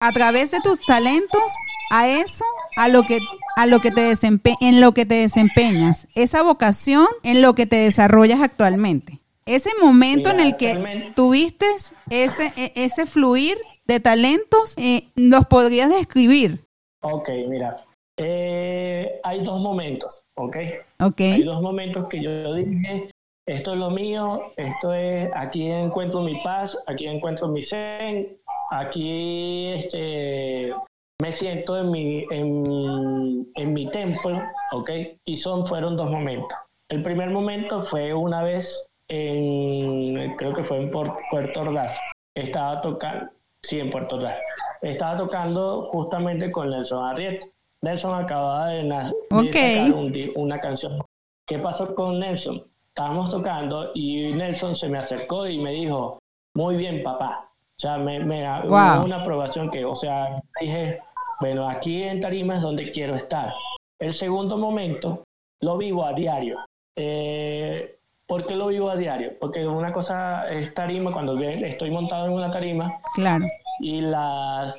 a 0.00 0.12
través 0.12 0.50
de 0.50 0.60
tus 0.60 0.78
talentos 0.82 1.42
a 1.90 2.08
eso, 2.08 2.44
a 2.76 2.88
lo 2.88 3.02
que 3.04 3.18
a 3.56 3.66
lo 3.66 3.80
que 3.80 3.90
te 3.90 4.00
desempe 4.00 4.54
en 4.60 4.80
lo 4.80 4.92
que 4.92 5.06
te 5.06 5.14
desempeñas, 5.14 6.08
esa 6.14 6.42
vocación 6.42 7.06
en 7.22 7.40
lo 7.40 7.54
que 7.54 7.66
te 7.66 7.76
desarrollas 7.76 8.40
actualmente. 8.40 9.20
Ese 9.46 9.70
momento 9.82 10.30
en 10.30 10.40
el 10.40 10.56
que 10.56 11.12
tuviste 11.14 11.66
ese, 12.10 12.52
e, 12.56 12.72
ese 12.76 13.06
fluir 13.06 13.58
de 13.86 14.00
talentos, 14.00 14.74
eh, 14.78 15.08
¿los 15.14 15.46
podrías 15.46 15.90
describir? 15.90 16.60
Ok, 17.02 17.28
mira, 17.48 17.84
eh, 18.16 19.20
hay 19.22 19.44
dos 19.44 19.60
momentos, 19.60 20.22
¿ok? 20.36 20.56
Ok. 21.00 21.20
Hay 21.20 21.42
dos 21.42 21.60
momentos 21.60 22.08
que 22.08 22.22
yo 22.22 22.54
dije, 22.54 23.10
esto 23.46 23.74
es 23.74 23.78
lo 23.78 23.90
mío, 23.90 24.52
esto 24.56 24.94
es, 24.94 25.30
aquí 25.34 25.70
encuentro 25.70 26.22
mi 26.22 26.40
paz, 26.42 26.78
aquí 26.86 27.06
encuentro 27.06 27.48
mi 27.48 27.62
zen, 27.62 28.38
aquí 28.70 29.68
este, 29.72 30.72
me 31.20 31.32
siento 31.32 31.78
en 31.78 31.90
mi, 31.90 32.24
en 32.30 33.34
en 33.54 33.72
mi 33.72 33.90
templo, 33.90 34.40
¿ok? 34.72 34.90
Y 35.24 35.36
son, 35.36 35.66
fueron 35.66 35.96
dos 35.96 36.10
momentos. 36.10 36.56
El 36.88 37.02
primer 37.02 37.30
momento 37.30 37.82
fue 37.84 38.12
una 38.12 38.42
vez 38.42 38.88
en, 39.08 40.36
creo 40.36 40.52
que 40.52 40.64
fue 40.64 40.78
en 40.78 40.90
Puerto 40.90 41.60
Ordaz. 41.60 41.98
Estaba 42.34 42.80
tocando, 42.80 43.30
sí, 43.62 43.80
en 43.80 43.90
Puerto 43.90 44.16
Ordaz. 44.16 44.36
Estaba 44.82 45.16
tocando 45.16 45.88
justamente 45.92 46.50
con 46.50 46.70
Nelson 46.70 47.04
Arrieta. 47.04 47.46
Nelson 47.82 48.14
acababa 48.14 48.68
de, 48.68 48.88
sacar 48.88 49.94
una 50.36 50.60
canción. 50.60 51.00
¿Qué 51.46 51.58
pasó 51.58 51.94
con 51.94 52.18
Nelson? 52.18 52.64
Estábamos 52.88 53.30
tocando 53.30 53.90
y 53.94 54.32
Nelson 54.32 54.74
se 54.76 54.88
me 54.88 54.98
acercó 54.98 55.46
y 55.46 55.58
me 55.58 55.72
dijo, 55.72 56.18
muy 56.54 56.76
bien, 56.76 57.02
papá. 57.02 57.50
O 57.76 57.80
sea, 57.80 57.98
me, 57.98 58.20
me 58.20 58.42
hubo 58.64 59.04
una 59.04 59.22
aprobación 59.22 59.70
que, 59.70 59.84
o 59.84 59.94
sea, 59.94 60.40
dije, 60.60 61.00
bueno, 61.40 61.68
aquí 61.68 62.02
en 62.02 62.20
Tarima 62.20 62.56
es 62.56 62.62
donde 62.62 62.92
quiero 62.92 63.14
estar. 63.16 63.52
El 63.98 64.14
segundo 64.14 64.56
momento 64.56 65.24
lo 65.60 65.76
vivo 65.76 66.04
a 66.04 66.12
diario. 66.12 66.58
Eh, 66.96 67.98
¿Por 68.26 68.46
qué 68.46 68.54
lo 68.54 68.68
vivo 68.68 68.90
a 68.90 68.96
diario? 68.96 69.32
Porque 69.38 69.66
una 69.66 69.92
cosa 69.92 70.48
es 70.50 70.72
tarima, 70.74 71.12
cuando 71.12 71.38
estoy 71.38 71.90
montado 71.90 72.26
en 72.26 72.32
una 72.32 72.50
tarima. 72.50 73.00
Claro. 73.14 73.44
Y 73.80 74.00
la 74.00 74.72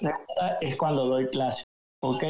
es 0.61 0.75
cuando 0.77 1.05
doy 1.05 1.27
clases. 1.27 1.65
¿Ok? 2.01 2.23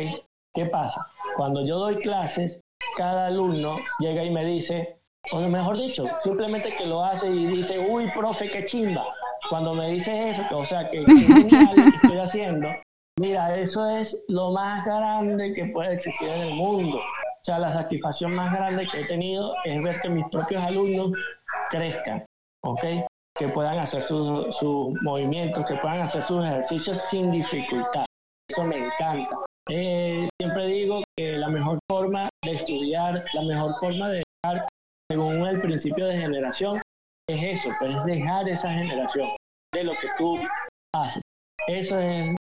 ¿Qué 0.53 0.65
pasa? 0.65 1.05
Cuando 1.37 1.65
yo 1.65 1.77
doy 1.77 1.97
clases, 1.97 2.59
cada 2.97 3.27
alumno 3.27 3.77
llega 3.99 4.23
y 4.23 4.29
me 4.29 4.45
dice, 4.45 4.97
o 5.31 5.39
mejor 5.39 5.77
dicho, 5.77 6.05
simplemente 6.19 6.75
que 6.75 6.85
lo 6.85 7.03
hace 7.03 7.27
y 7.27 7.45
dice, 7.47 7.79
uy, 7.79 8.09
profe, 8.11 8.49
qué 8.49 8.65
chimba. 8.65 9.05
Cuando 9.49 9.73
me 9.73 9.91
dice 9.91 10.29
eso, 10.29 10.41
o 10.51 10.65
sea, 10.65 10.89
que, 10.89 11.03
que 11.05 11.85
estoy 11.95 12.17
haciendo, 12.17 12.69
mira, 13.19 13.55
eso 13.57 13.87
es 13.89 14.23
lo 14.27 14.51
más 14.51 14.85
grande 14.85 15.53
que 15.53 15.65
puede 15.65 15.93
existir 15.93 16.27
en 16.27 16.41
el 16.41 16.55
mundo. 16.55 16.97
O 16.97 17.45
sea, 17.45 17.59
la 17.59 17.71
satisfacción 17.71 18.33
más 18.33 18.53
grande 18.55 18.87
que 18.91 19.01
he 19.01 19.05
tenido 19.05 19.53
es 19.65 19.83
ver 19.83 19.99
que 20.01 20.09
mis 20.09 20.25
propios 20.29 20.63
alumnos 20.63 21.11
crezcan, 21.69 22.25
¿ok? 22.63 22.83
Que 23.37 23.49
puedan 23.49 23.77
hacer 23.77 24.01
sus, 24.01 24.55
sus 24.55 24.99
movimientos, 25.03 25.65
que 25.67 25.75
puedan 25.75 26.01
hacer 26.01 26.23
sus 26.23 26.43
ejercicios 26.43 26.97
sin 27.09 27.31
dificultad. 27.31 28.05
Eso 28.49 28.63
me 28.63 28.77
encanta. 28.77 29.37
Eh, 29.69 30.27
siempre 30.39 30.67
digo 30.67 31.01
que 31.15 31.33
la 31.33 31.49
mejor 31.49 31.79
forma 31.89 32.29
de 32.43 32.53
estudiar, 32.53 33.23
la 33.33 33.41
mejor 33.43 33.75
forma 33.79 34.09
de 34.09 34.23
dejar, 34.43 34.67
según 35.09 35.45
el 35.45 35.61
principio 35.61 36.05
de 36.07 36.17
generación, 36.17 36.81
es 37.27 37.59
eso, 37.59 37.69
pues 37.79 38.05
dejar 38.05 38.47
esa 38.47 38.71
generación 38.71 39.29
de 39.73 39.83
lo 39.83 39.93
que 39.93 40.07
tú 40.17 40.39
haces. 40.93 41.21
Eso 41.67 41.99
es 41.99 42.35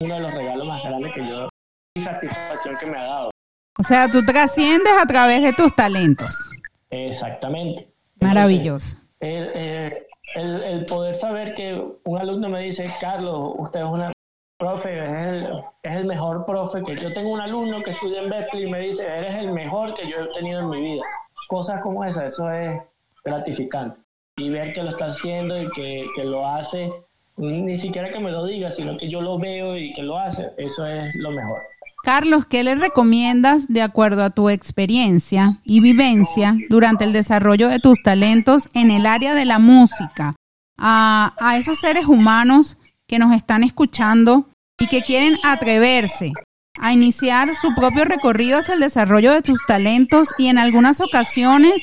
uno 0.00 0.14
de 0.14 0.20
los 0.20 0.32
regalos 0.32 0.66
más 0.66 0.82
grandes 0.82 1.12
que 1.14 1.28
yo, 1.28 1.48
y 1.94 2.02
satisfacción 2.02 2.76
que 2.76 2.86
me 2.86 2.98
ha 2.98 3.04
dado. 3.04 3.30
O 3.78 3.82
sea, 3.82 4.10
tú 4.10 4.24
trasciendes 4.24 4.92
a 5.00 5.06
través 5.06 5.42
de 5.42 5.52
tus 5.52 5.74
talentos. 5.74 6.50
Exactamente. 6.90 7.88
Maravilloso. 8.20 8.98
el, 9.20 10.06
el, 10.34 10.84
poder 10.86 11.16
saber 11.16 11.54
que 11.54 11.74
un 12.04 12.18
alumno 12.18 12.48
me 12.48 12.60
dice, 12.60 12.90
Carlos, 13.00 13.54
usted 13.58 13.80
es 13.80 13.86
una 13.86 14.12
profe, 14.58 14.92
es 14.92 15.26
el, 15.26 15.64
es 15.82 15.92
el 15.96 16.04
mejor 16.06 16.44
profe 16.44 16.82
que 16.82 16.96
yo 16.96 17.12
tengo 17.12 17.30
un 17.30 17.40
alumno 17.40 17.82
que 17.82 17.90
estudia 17.90 18.22
en 18.22 18.30
Berkeley 18.30 18.64
y 18.64 18.70
me 18.70 18.80
dice, 18.80 19.06
eres 19.06 19.34
el 19.36 19.52
mejor 19.52 19.94
que 19.94 20.08
yo 20.08 20.16
he 20.18 20.34
tenido 20.34 20.60
en 20.60 20.70
mi 20.70 20.80
vida. 20.80 21.02
Cosas 21.48 21.80
como 21.82 22.04
esas, 22.04 22.34
eso 22.34 22.50
es 22.50 22.80
gratificante. 23.24 24.00
Y 24.40 24.48
ver 24.48 24.72
que 24.72 24.82
lo 24.82 24.90
está 24.90 25.06
haciendo 25.06 25.60
y 25.60 25.70
que, 25.70 26.06
que 26.16 26.24
lo 26.24 26.46
hace, 26.46 26.90
ni 27.36 27.76
siquiera 27.76 28.10
que 28.10 28.20
me 28.20 28.30
lo 28.30 28.44
diga, 28.44 28.70
sino 28.70 28.96
que 28.96 29.08
yo 29.08 29.20
lo 29.20 29.38
veo 29.38 29.76
y 29.76 29.92
que 29.92 30.02
lo 30.02 30.18
hace, 30.18 30.50
eso 30.56 30.86
es 30.86 31.14
lo 31.16 31.30
mejor. 31.30 31.60
Carlos, 32.02 32.46
¿qué 32.46 32.64
le 32.64 32.74
recomiendas 32.74 33.68
de 33.68 33.82
acuerdo 33.82 34.24
a 34.24 34.30
tu 34.30 34.48
experiencia 34.48 35.58
y 35.64 35.80
vivencia 35.80 36.56
durante 36.70 37.04
el 37.04 37.12
desarrollo 37.12 37.68
de 37.68 37.78
tus 37.78 38.02
talentos 38.02 38.68
en 38.72 38.90
el 38.90 39.04
área 39.04 39.34
de 39.34 39.44
la 39.44 39.58
música 39.58 40.34
a, 40.78 41.34
a 41.38 41.58
esos 41.58 41.78
seres 41.78 42.06
humanos 42.06 42.78
que 43.06 43.18
nos 43.18 43.36
están 43.36 43.62
escuchando 43.62 44.48
y 44.78 44.86
que 44.86 45.02
quieren 45.02 45.36
atreverse 45.44 46.32
a 46.78 46.94
iniciar 46.94 47.54
su 47.54 47.74
propio 47.74 48.06
recorrido 48.06 48.58
hacia 48.58 48.74
el 48.74 48.80
desarrollo 48.80 49.32
de 49.32 49.42
sus 49.44 49.60
talentos 49.66 50.30
y 50.38 50.46
en 50.46 50.56
algunas 50.56 51.02
ocasiones 51.02 51.82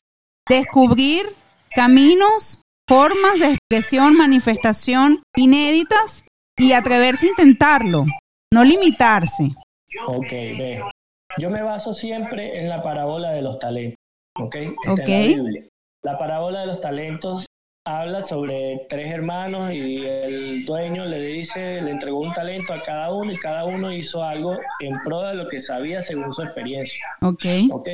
descubrir 0.50 1.28
caminos, 1.74 2.62
formas 2.88 3.40
de 3.40 3.54
expresión, 3.54 4.16
manifestación 4.18 5.22
inéditas 5.36 6.26
y 6.58 6.74
atreverse 6.74 7.28
a 7.28 7.30
intentarlo, 7.30 8.06
no 8.54 8.64
limitarse. 8.64 9.52
Ok, 10.08 10.32
ve. 10.32 10.82
Yo 11.38 11.50
me 11.50 11.62
baso 11.62 11.94
siempre 11.94 12.60
en 12.60 12.70
la 12.70 12.82
parábola 12.82 13.32
de 13.32 13.42
los 13.42 13.60
talentos. 13.60 13.98
Ok. 14.40 14.56
okay. 14.90 15.36
La 16.04 16.18
parábola 16.18 16.62
de 16.62 16.68
los 16.68 16.82
talentos 16.82 17.46
habla 17.86 18.22
sobre 18.22 18.86
tres 18.90 19.12
hermanos 19.12 19.72
y 19.72 20.06
el 20.06 20.66
dueño 20.66 21.06
le 21.06 21.20
dice, 21.20 21.82
le 21.82 21.92
entregó 21.92 22.20
un 22.20 22.34
talento 22.34 22.74
a 22.74 22.82
cada 22.84 23.14
uno 23.14 23.32
y 23.32 23.40
cada 23.40 23.66
uno 23.66 23.92
hizo 23.92 24.24
algo 24.24 24.58
en 24.80 25.00
pro 25.04 25.22
de 25.22 25.36
lo 25.36 25.48
que 25.48 25.62
sabía 25.62 26.02
según 26.02 26.34
su 26.34 26.42
experiencia. 26.42 27.06
Ok. 27.22 27.46
Ok. 27.72 27.90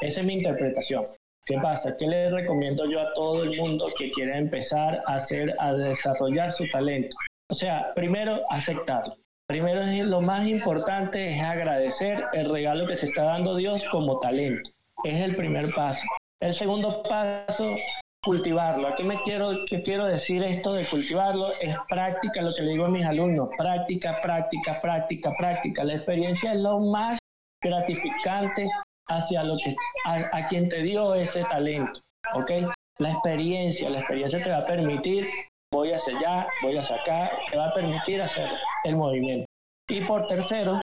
Esa 0.00 0.20
es 0.20 0.26
mi 0.26 0.34
interpretación. 0.34 1.02
¿Qué 1.44 1.58
pasa? 1.60 1.96
¿Qué 1.96 2.06
le 2.06 2.30
recomiendo 2.30 2.88
yo 2.88 3.00
a 3.00 3.12
todo 3.14 3.42
el 3.42 3.56
mundo 3.56 3.86
que 3.98 4.10
quiera 4.12 4.38
empezar 4.38 5.02
a 5.06 5.16
hacer, 5.16 5.54
a 5.58 5.72
desarrollar 5.72 6.52
su 6.52 6.68
talento? 6.68 7.16
O 7.50 7.54
sea, 7.54 7.92
primero 7.94 8.36
aceptarlo. 8.50 9.16
Primero 9.48 9.82
es 9.82 10.04
lo 10.06 10.20
más 10.20 10.46
importante 10.46 11.30
es 11.30 11.42
agradecer 11.42 12.22
el 12.32 12.48
regalo 12.48 12.86
que 12.86 12.96
se 12.96 13.06
está 13.06 13.24
dando 13.24 13.56
Dios 13.56 13.84
como 13.90 14.20
talento. 14.20 14.70
Es 15.02 15.20
el 15.20 15.34
primer 15.34 15.74
paso. 15.74 16.04
El 16.40 16.54
segundo 16.54 17.02
paso 17.02 17.74
cultivarlo. 18.22 18.86
¿A 18.86 18.94
qué 18.94 19.02
me 19.02 19.20
quiero, 19.22 19.64
qué 19.66 19.82
quiero 19.82 20.06
decir 20.06 20.44
esto 20.44 20.74
de 20.74 20.86
cultivarlo? 20.86 21.50
Es 21.60 21.76
práctica, 21.88 22.40
lo 22.40 22.54
que 22.54 22.62
le 22.62 22.70
digo 22.70 22.84
a 22.84 22.88
mis 22.88 23.04
alumnos, 23.04 23.48
práctica, 23.58 24.20
práctica, 24.22 24.80
práctica, 24.80 25.34
práctica. 25.36 25.82
La 25.82 25.94
experiencia 25.94 26.52
es 26.52 26.60
lo 26.60 26.78
más 26.78 27.18
gratificante 27.60 28.70
hacia 29.16 29.42
lo 29.44 29.56
que 29.56 29.74
a, 30.04 30.46
quien 30.48 30.68
te 30.68 30.82
dio 30.82 31.14
ese 31.14 31.44
talento, 31.44 32.00
¿ok? 32.34 32.50
La 32.98 33.12
experiencia, 33.12 33.90
la 33.90 34.00
experiencia 34.00 34.42
te 34.42 34.50
va 34.50 34.58
a 34.58 34.66
permitir, 34.66 35.28
voy 35.72 35.92
hacia 35.92 36.16
allá, 36.18 36.46
voy 36.62 36.76
hacia 36.76 36.96
acá, 36.96 37.30
te 37.50 37.56
va 37.56 37.68
a 37.68 37.74
permitir 37.74 38.20
hacer 38.22 38.48
el 38.84 38.96
movimiento. 38.96 39.46
Y 39.88 40.02
por 40.02 40.26
tercero, 40.26 40.80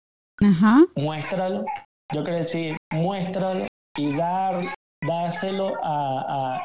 muéstralo, 0.97 1.64
yo 2.12 2.23
quiero 2.23 2.38
decir, 2.38 2.76
muéstralo 2.93 3.66
y 3.97 4.16
dar 4.16 4.75
dáselo 5.07 5.73
a, 5.83 6.62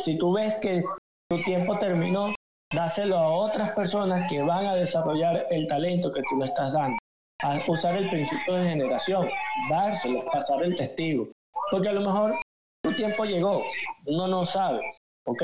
si, 0.00 0.18
tú 0.18 0.32
ves 0.32 0.56
que 0.58 0.82
tu 1.30 1.42
tiempo 1.42 1.78
terminó, 1.78 2.34
dáselo 2.74 3.18
a 3.18 3.28
otras 3.28 3.74
personas 3.74 4.28
que 4.28 4.42
van 4.42 4.66
a 4.66 4.74
desarrollar 4.74 5.46
el 5.50 5.66
talento 5.66 6.10
que 6.10 6.22
tú 6.22 6.38
le 6.38 6.46
estás 6.46 6.72
dando. 6.72 6.98
A 7.42 7.60
usar 7.68 7.96
el 7.96 8.08
principio 8.08 8.54
de 8.54 8.68
generación, 8.68 9.28
dárselo, 9.68 10.24
pasar 10.32 10.62
el 10.62 10.76
testigo. 10.76 11.28
Porque 11.70 11.88
a 11.88 11.92
lo 11.92 12.00
mejor 12.00 12.38
tu 12.82 12.92
tiempo 12.92 13.24
llegó, 13.24 13.62
uno 14.06 14.28
no 14.28 14.46
sabe, 14.46 14.80
¿ok? 15.26 15.42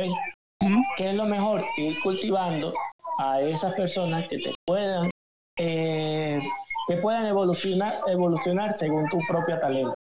¿Qué 0.96 1.10
es 1.10 1.14
lo 1.14 1.24
mejor? 1.24 1.64
Ir 1.76 2.00
cultivando 2.00 2.72
a 3.18 3.40
esas 3.40 3.74
personas 3.74 4.28
que 4.28 4.38
te 4.38 4.54
puedan, 4.66 5.10
eh, 5.58 6.40
que 6.88 6.96
puedan 6.96 7.26
evolucionar, 7.26 7.94
evolucionar 8.06 8.72
según 8.72 9.08
tu 9.08 9.18
propio 9.28 9.58
talento. 9.58 9.94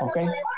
¿ok? 0.00 0.16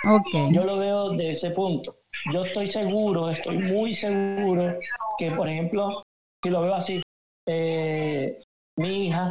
Ok. 0.08 0.34
Yo 0.52 0.64
lo 0.64 0.78
veo 0.78 1.10
de 1.10 1.32
ese 1.32 1.50
punto. 1.50 1.96
Yo 2.32 2.44
estoy 2.44 2.68
seguro, 2.68 3.30
estoy 3.30 3.58
muy 3.58 3.94
seguro 3.94 4.78
que, 5.18 5.30
por 5.32 5.48
ejemplo, 5.48 6.02
si 6.42 6.50
lo 6.50 6.62
veo 6.62 6.74
así, 6.74 7.02
eh, 7.48 8.38
mi 8.78 9.06
hija 9.06 9.30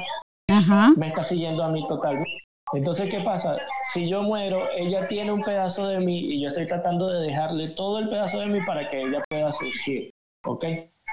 me 0.97 1.07
está 1.07 1.23
siguiendo 1.23 1.63
a 1.63 1.69
mí 1.69 1.85
totalmente. 1.87 2.41
Entonces, 2.73 3.09
¿qué 3.09 3.19
pasa? 3.19 3.57
Si 3.91 4.07
yo 4.07 4.21
muero, 4.23 4.69
ella 4.71 5.07
tiene 5.07 5.31
un 5.31 5.43
pedazo 5.43 5.87
de 5.87 5.99
mí 5.99 6.19
y 6.19 6.41
yo 6.41 6.47
estoy 6.47 6.67
tratando 6.67 7.09
de 7.09 7.27
dejarle 7.27 7.69
todo 7.69 7.99
el 7.99 8.09
pedazo 8.09 8.39
de 8.39 8.45
mí 8.45 8.59
para 8.65 8.89
que 8.89 9.01
ella 9.01 9.21
pueda 9.29 9.51
surgir, 9.51 10.09
¿ok? 10.45 10.65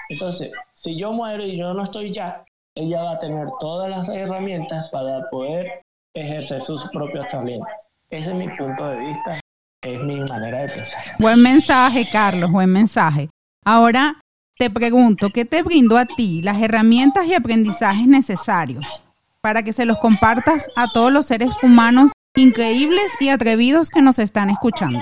Entonces, 0.08 0.52
si 0.74 0.98
yo 0.98 1.12
muero 1.12 1.44
y 1.44 1.56
yo 1.56 1.74
no 1.74 1.82
estoy 1.82 2.12
ya, 2.12 2.44
ella 2.76 3.02
va 3.02 3.12
a 3.12 3.18
tener 3.18 3.48
todas 3.58 3.90
las 3.90 4.08
herramientas 4.08 4.88
para 4.90 5.28
poder 5.30 5.82
ejercer 6.14 6.62
sus 6.62 6.82
propios 6.90 7.26
talentos. 7.28 7.68
Ese 8.10 8.30
es 8.30 8.36
mi 8.36 8.48
punto 8.56 8.88
de 8.88 8.98
vista, 8.98 9.40
es 9.82 10.00
mi 10.00 10.20
manera 10.20 10.62
de 10.62 10.68
pensar. 10.68 11.02
Buen 11.18 11.42
mensaje, 11.42 12.08
Carlos, 12.08 12.52
buen 12.52 12.70
mensaje. 12.70 13.28
Ahora 13.64 14.20
te 14.56 14.70
pregunto, 14.70 15.30
¿qué 15.30 15.44
te 15.44 15.62
brindó 15.62 15.98
a 15.98 16.06
ti 16.06 16.40
las 16.42 16.62
herramientas 16.62 17.26
y 17.26 17.34
aprendizajes 17.34 18.06
necesarios 18.06 19.02
para 19.42 19.62
que 19.62 19.72
se 19.72 19.84
los 19.84 19.98
compartas 19.98 20.68
a 20.76 20.92
todos 20.92 21.12
los 21.12 21.26
seres 21.26 21.56
humanos 21.62 22.12
increíbles 22.36 23.14
y 23.20 23.28
atrevidos 23.28 23.90
que 23.90 24.02
nos 24.02 24.18
están 24.18 24.50
escuchando? 24.50 25.00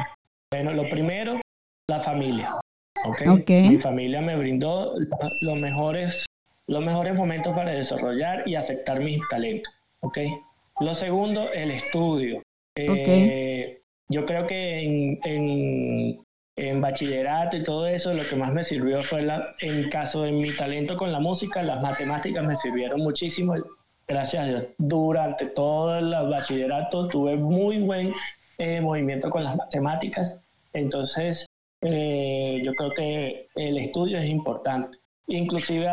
Bueno, 0.50 0.72
lo 0.72 0.88
primero, 0.88 1.40
la 1.88 2.00
familia. 2.00 2.56
Okay. 3.04 3.68
Mi 3.68 3.78
familia 3.78 4.20
me 4.20 4.36
brindó 4.36 4.94
los 5.40 5.58
mejores, 5.58 6.24
los 6.66 6.84
mejores 6.84 7.14
momentos 7.14 7.54
para 7.54 7.72
desarrollar 7.72 8.46
y 8.46 8.54
aceptar 8.54 9.00
mis 9.00 9.20
talentos. 9.28 9.72
Okay. 10.00 10.30
Lo 10.80 10.94
segundo, 10.94 11.50
el 11.52 11.70
estudio. 11.70 12.42
Eh, 12.76 13.80
yo 14.08 14.26
creo 14.26 14.46
que 14.46 14.80
en, 15.24 16.20
en, 16.56 16.80
bachillerato 16.80 17.56
y 17.56 17.64
todo 17.64 17.86
eso, 17.86 18.12
lo 18.12 18.28
que 18.28 18.36
más 18.36 18.52
me 18.52 18.62
sirvió 18.62 19.02
fue, 19.02 19.22
la, 19.22 19.54
en 19.60 19.88
caso 19.88 20.22
de 20.22 20.32
mi 20.32 20.54
talento 20.56 20.96
con 20.96 21.12
la 21.12 21.20
música, 21.20 21.62
las 21.62 21.82
matemáticas 21.82 22.44
me 22.44 22.54
sirvieron 22.54 23.00
muchísimo. 23.00 23.54
Gracias 24.08 24.44
a 24.44 24.46
Dios. 24.46 24.64
Durante 24.78 25.46
todo 25.46 25.98
el 25.98 26.10
bachillerato 26.10 27.08
tuve 27.08 27.36
muy 27.36 27.78
buen 27.78 28.14
eh, 28.58 28.80
movimiento 28.80 29.30
con 29.30 29.42
las 29.42 29.56
matemáticas. 29.56 30.38
Entonces, 30.72 31.46
eh, 31.80 32.60
yo 32.64 32.72
creo 32.74 32.90
que 32.92 33.48
el 33.56 33.78
estudio 33.78 34.18
es 34.18 34.28
importante. 34.28 34.98
inclusive 35.28 35.88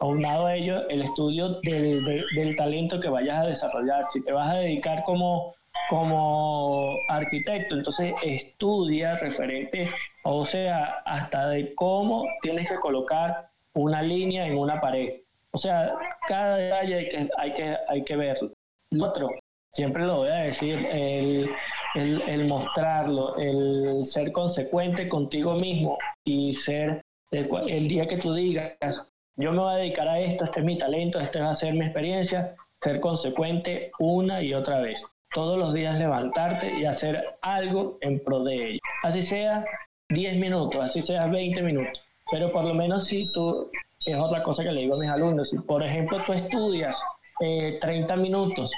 aunado 0.00 0.46
a 0.46 0.56
ello 0.56 0.88
el 0.88 1.02
estudio 1.02 1.60
del, 1.60 2.04
del, 2.34 2.56
talento 2.56 2.98
que 2.98 3.08
vayas 3.08 3.38
a 3.38 3.46
desarrollar. 3.46 4.06
Si 4.06 4.20
te 4.24 4.32
vas 4.32 4.50
a 4.50 4.56
dedicar 4.56 5.04
como, 5.04 5.54
como 5.88 6.96
arquitecto, 7.08 7.76
entonces 7.76 8.14
estudia 8.24 9.16
referente, 9.16 9.90
o 10.24 10.44
sea, 10.44 11.02
hasta 11.06 11.48
de 11.50 11.72
cómo 11.76 12.24
tienes 12.42 12.68
que 12.68 12.76
colocar 12.76 13.48
una 13.74 14.02
línea 14.02 14.46
en 14.46 14.58
una 14.58 14.76
pared. 14.78 15.23
O 15.54 15.58
sea, 15.58 15.94
cada 16.26 16.56
detalle 16.56 16.96
hay 16.96 17.08
que, 17.08 17.30
hay 17.38 17.54
que, 17.54 17.76
hay 17.88 18.04
que 18.04 18.16
verlo. 18.16 18.50
Lo 18.90 19.06
otro, 19.06 19.30
siempre 19.72 20.04
lo 20.04 20.18
voy 20.18 20.28
a 20.28 20.42
decir, 20.42 20.74
el, 20.90 21.48
el, 21.94 22.22
el 22.22 22.46
mostrarlo, 22.46 23.36
el 23.36 24.04
ser 24.04 24.32
consecuente 24.32 25.08
contigo 25.08 25.54
mismo 25.54 25.96
y 26.24 26.54
ser 26.54 27.02
el, 27.30 27.88
día 27.88 28.06
que 28.06 28.18
tú 28.18 28.34
digas, 28.34 29.06
yo 29.36 29.52
me 29.52 29.58
voy 29.58 29.74
a 29.74 29.76
dedicar 29.76 30.08
a 30.08 30.20
esto, 30.20 30.44
este 30.44 30.60
es 30.60 30.66
mi 30.66 30.78
talento, 30.78 31.18
esta 31.18 31.40
va 31.40 31.50
a 31.50 31.54
ser 31.54 31.74
mi 31.74 31.84
experiencia, 31.84 32.54
ser 32.80 33.00
consecuente 33.00 33.90
una 33.98 34.42
y 34.42 34.54
otra 34.54 34.80
vez. 34.80 35.04
Todos 35.32 35.58
los 35.58 35.74
días 35.74 35.98
levantarte 35.98 36.78
y 36.78 36.84
hacer 36.84 37.36
algo 37.42 37.98
en 38.00 38.22
pro 38.22 38.44
de 38.44 38.70
ello. 38.70 38.80
Así 39.02 39.22
sea 39.22 39.64
10 40.10 40.36
minutos, 40.36 40.84
así 40.84 41.02
sea 41.02 41.26
20 41.26 41.62
minutos. 41.62 42.00
Pero 42.30 42.52
por 42.52 42.64
lo 42.64 42.74
menos 42.74 43.06
si 43.06 43.30
tú, 43.32 43.70
es 44.04 44.18
otra 44.18 44.42
cosa 44.42 44.62
que 44.62 44.72
le 44.72 44.82
digo 44.82 44.96
a 44.96 44.98
mis 44.98 45.10
alumnos, 45.10 45.50
si 45.50 45.58
por 45.58 45.82
ejemplo 45.82 46.22
tú 46.26 46.32
estudias 46.32 47.02
30 47.38 48.14
eh, 48.14 48.16
minutos, 48.16 48.70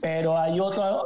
pero 0.00 0.38
hay 0.38 0.60
otro 0.60 1.04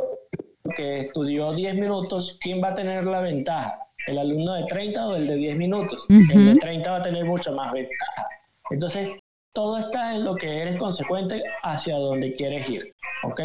que 0.77 1.01
estudió 1.01 1.53
10 1.53 1.75
minutos, 1.77 2.39
¿quién 2.41 2.63
va 2.63 2.69
a 2.69 2.75
tener 2.75 3.05
la 3.05 3.21
ventaja? 3.21 3.87
el 4.07 4.19
alumno 4.19 4.55
de 4.55 4.65
30 4.65 5.07
o 5.07 5.17
el 5.17 5.27
de 5.27 5.37
10 5.37 5.57
minutos. 5.57 6.07
El 6.09 6.55
de 6.55 6.57
30 6.61 6.91
va 6.91 6.97
a 6.99 7.03
tener 7.03 7.25
mucho 7.25 7.53
más 7.53 7.73
ventaja. 7.73 8.29
Entonces, 8.71 9.11
todo 9.53 9.79
está 9.79 10.15
en 10.15 10.25
lo 10.25 10.37
que 10.37 10.63
eres 10.63 10.77
consecuente 10.77 11.43
hacia 11.63 11.97
donde 11.97 12.35
quieres 12.37 12.69
ir. 12.69 12.95
¿Ok? 13.25 13.41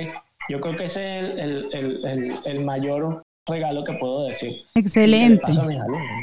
Yo 0.49 0.59
creo 0.59 0.75
que 0.75 0.85
ese 0.85 1.19
es 1.19 1.25
el, 1.37 1.69
el, 1.71 2.05
el, 2.05 2.39
el 2.45 2.59
mayor 2.63 3.23
regalo 3.47 3.83
que 3.83 3.93
puedo 3.93 4.27
decir. 4.27 4.51
Excelente. 4.75 5.51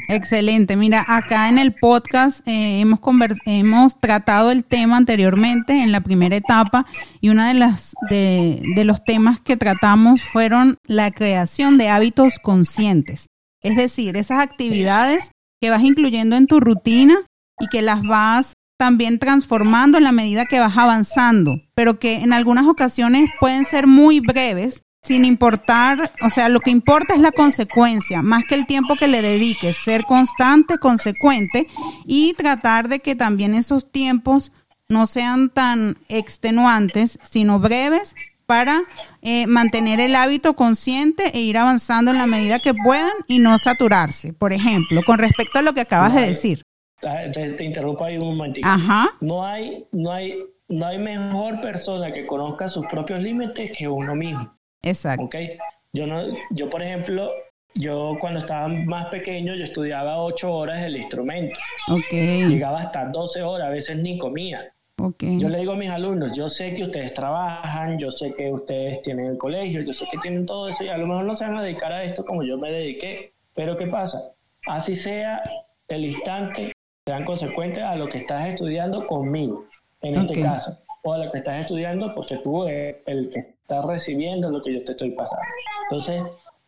Excelente. 0.07 0.75
Mira, 0.75 1.05
acá 1.07 1.49
en 1.49 1.59
el 1.59 1.73
podcast 1.73 2.47
eh, 2.47 2.79
hemos, 2.79 2.99
hemos 3.45 3.99
tratado 3.99 4.51
el 4.51 4.63
tema 4.63 4.97
anteriormente 4.97 5.83
en 5.83 5.91
la 5.91 6.01
primera 6.01 6.35
etapa 6.35 6.85
y 7.21 7.29
una 7.29 7.49
de 7.49 7.55
las 7.55 7.93
de, 8.09 8.61
de 8.75 8.83
los 8.85 9.03
temas 9.03 9.41
que 9.41 9.57
tratamos 9.57 10.23
fueron 10.23 10.77
la 10.85 11.11
creación 11.11 11.77
de 11.77 11.89
hábitos 11.89 12.39
conscientes. 12.39 13.27
Es 13.61 13.75
decir, 13.75 14.15
esas 14.15 14.39
actividades 14.39 15.31
que 15.61 15.69
vas 15.69 15.83
incluyendo 15.83 16.35
en 16.35 16.47
tu 16.47 16.59
rutina 16.59 17.15
y 17.59 17.67
que 17.67 17.81
las 17.81 18.01
vas 18.03 18.53
también 18.79 19.19
transformando 19.19 19.97
en 19.97 20.05
la 20.05 20.13
medida 20.13 20.45
que 20.45 20.61
vas 20.61 20.77
avanzando, 20.77 21.61
pero 21.75 21.99
que 21.99 22.19
en 22.19 22.31
algunas 22.31 22.65
ocasiones 22.65 23.29
pueden 23.41 23.65
ser 23.65 23.87
muy 23.87 24.21
breves, 24.21 24.83
sin 25.01 25.25
importar, 25.25 26.11
o 26.21 26.29
sea, 26.29 26.49
lo 26.49 26.59
que 26.59 26.71
importa 26.71 27.13
es 27.13 27.21
la 27.21 27.31
consecuencia, 27.31 28.21
más 28.21 28.43
que 28.45 28.55
el 28.55 28.65
tiempo 28.65 28.95
que 28.95 29.07
le 29.07 29.21
dediques, 29.21 29.77
ser 29.77 30.03
constante, 30.03 30.77
consecuente 30.77 31.67
y 32.05 32.33
tratar 32.33 32.89
de 32.89 32.99
que 32.99 33.15
también 33.15 33.55
esos 33.55 33.91
tiempos 33.91 34.51
no 34.89 35.07
sean 35.07 35.49
tan 35.49 35.97
extenuantes, 36.09 37.19
sino 37.23 37.59
breves 37.59 38.15
para 38.45 38.81
eh, 39.21 39.45
mantener 39.45 39.99
el 39.99 40.15
hábito 40.15 40.55
consciente 40.55 41.31
e 41.35 41.41
ir 41.41 41.57
avanzando 41.57 42.09
en 42.09 42.17
la 42.17 42.25
medida 42.25 42.57
que 42.57 42.73
puedan 42.73 43.11
y 43.27 43.37
no 43.37 43.59
saturarse. 43.59 44.33
Por 44.33 44.53
ejemplo, 44.53 45.01
con 45.05 45.19
respecto 45.19 45.59
a 45.59 45.61
lo 45.61 45.73
que 45.73 45.81
acabas 45.81 46.15
de 46.15 46.21
decir. 46.21 46.63
Te, 46.99 47.63
interrumpo 47.63 48.03
ahí 48.03 48.17
un 48.19 48.35
momentito. 48.35 48.67
Ajá. 48.67 49.11
No 49.21 49.45
hay, 49.45 49.85
no 49.91 50.11
hay, 50.11 50.43
no 50.67 50.87
hay 50.87 50.97
mejor 50.97 51.61
persona 51.61 52.11
que 52.11 52.25
conozca 52.25 52.67
sus 52.67 52.85
propios 52.87 53.21
límites 53.21 53.71
que 53.77 53.87
uno 53.87 54.15
mismo. 54.15 54.58
Exacto. 54.81 55.25
Okay. 55.25 55.57
Yo 55.93 56.07
no, 56.07 56.21
yo 56.51 56.69
por 56.69 56.81
ejemplo, 56.81 57.31
yo 57.75 58.17
cuando 58.19 58.39
estaba 58.39 58.67
más 58.67 59.07
pequeño 59.07 59.55
yo 59.55 59.63
estudiaba 59.63 60.21
ocho 60.21 60.53
horas 60.53 60.83
el 60.83 60.97
instrumento. 60.97 61.57
Okay. 61.87 62.47
Llegaba 62.47 62.81
hasta 62.81 63.05
12 63.05 63.41
horas, 63.41 63.67
a 63.67 63.71
veces 63.71 63.97
ni 63.97 64.17
comía. 64.17 64.71
Yo 65.19 65.47
le 65.47 65.59
digo 65.59 65.71
a 65.71 65.75
mis 65.77 65.89
alumnos, 65.89 66.35
yo 66.35 66.49
sé 66.49 66.73
que 66.73 66.83
ustedes 66.83 67.13
trabajan, 67.13 67.97
yo 67.97 68.11
sé 68.11 68.33
que 68.33 68.51
ustedes 68.51 69.01
tienen 69.01 69.27
el 69.27 69.37
colegio, 69.37 69.81
yo 69.81 69.93
sé 69.93 70.05
que 70.11 70.17
tienen 70.17 70.45
todo 70.45 70.67
eso 70.67 70.83
y 70.83 70.89
a 70.89 70.97
lo 70.97 71.07
mejor 71.07 71.23
no 71.23 71.35
se 71.35 71.45
van 71.45 71.57
a 71.57 71.63
dedicar 71.63 71.93
a 71.93 72.03
esto 72.03 72.25
como 72.25 72.43
yo 72.43 72.57
me 72.57 72.69
dediqué, 72.69 73.31
pero 73.55 73.77
¿qué 73.77 73.87
pasa? 73.87 74.33
Así 74.67 74.95
sea 74.95 75.41
el 75.87 76.03
instante, 76.03 76.73
sean 77.07 77.23
consecuentes 77.23 77.81
a 77.81 77.95
lo 77.95 78.09
que 78.09 78.17
estás 78.17 78.49
estudiando 78.49 79.07
conmigo, 79.07 79.65
en 80.01 80.15
este 80.15 80.41
caso, 80.41 80.77
o 81.03 81.13
a 81.13 81.17
lo 81.17 81.31
que 81.31 81.37
estás 81.37 81.61
estudiando 81.61 82.13
porque 82.13 82.35
tú 82.37 82.65
eres 82.65 82.97
el 83.05 83.29
que 83.29 83.55
está 83.69 83.81
recibiendo 83.87 84.49
lo 84.49 84.61
que 84.61 84.73
yo 84.73 84.83
te 84.83 84.93
estoy 84.93 85.11
pasando. 85.11 85.45
Entonces, 85.83 86.23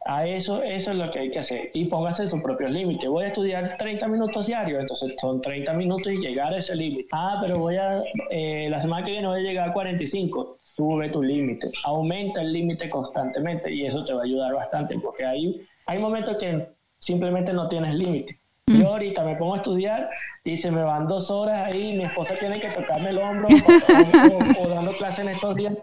a 0.06 0.28
eso, 0.28 0.62
eso 0.64 0.92
es 0.92 0.98
lo 0.98 1.10
que 1.12 1.20
hay 1.20 1.32
que 1.32 1.40
hacer. 1.40 1.72
Y 1.74 1.86
póngase 1.86 2.28
sus 2.28 2.42
propios 2.42 2.72
límites. 2.72 3.10
Voy 3.10 3.26
a 3.26 3.28
estudiar 3.28 3.78
30 3.78 4.08
minutos 4.08 4.48
diarios, 4.48 4.82
entonces 4.82 5.14
son 5.20 5.42
30 5.42 5.74
minutos 5.74 6.12
y 6.12 6.18
llegar 6.18 6.54
a 6.54 6.58
ese 6.58 6.76
límite. 6.76 7.08
Ah, 7.12 7.40
pero 7.42 7.58
voy 7.58 7.78
a, 7.78 8.04
eh, 8.30 8.68
la 8.70 8.80
semana 8.80 9.06
que 9.06 9.12
viene 9.12 9.28
voy 9.28 9.40
a 9.40 9.44
llegar 9.44 9.70
a 9.70 9.74
45. 9.74 10.58
Sube 10.76 11.10
tu 11.10 11.22
límite. 11.22 11.72
Aumenta 11.84 12.42
el 12.42 12.54
límite 12.54 12.90
constantemente 12.90 13.72
y 13.72 13.86
eso 13.86 14.04
te 14.06 14.14
va 14.14 14.22
a 14.22 14.26
ayudar 14.26 14.54
bastante 14.54 14.98
porque 15.00 15.26
hay, 15.26 15.62
hay 15.88 16.00
momentos 16.00 16.38
que 16.38 16.68
simplemente 17.00 17.52
no 17.52 17.68
tienes 17.68 17.94
límite. 17.96 18.40
Mm. 18.71 18.81
Yo 18.81 18.89
ahorita 18.89 19.23
me 19.23 19.36
pongo 19.36 19.55
a 19.55 19.57
estudiar 19.57 20.10
y 20.43 20.57
se 20.57 20.71
me 20.71 20.84
van 20.84 21.07
dos 21.07 21.29
horas 21.29 21.67
ahí, 21.67 21.97
mi 21.97 22.05
esposa 22.05 22.36
tiene 22.39 22.60
que 22.60 22.69
tocarme 22.69 23.10
el 23.10 23.17
hombro 23.17 23.47
o, 24.60 24.69
dando 24.69 24.95
clase 24.97 25.21
en 25.21 25.29
estos 25.29 25.55
días. 25.55 25.73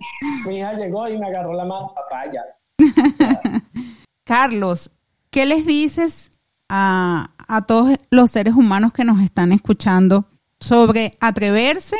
Mi 0.46 0.59
hija 0.59 0.72
llegó 0.74 1.09
y 1.09 1.18
me 1.18 1.27
agarró 1.27 1.53
la 1.53 1.64
mano, 1.64 1.92
papá, 1.94 2.24
ya. 2.33 2.42
Carlos, 4.24 4.90
¿qué 5.31 5.46
les 5.46 5.66
dices 5.66 6.31
a, 6.68 7.31
todos 7.66 7.96
los 8.11 8.31
seres 8.31 8.55
humanos 8.55 8.92
que 8.92 9.05
nos 9.05 9.20
están 9.20 9.53
escuchando 9.53 10.27
sobre 10.61 11.12
atreverse 11.20 11.96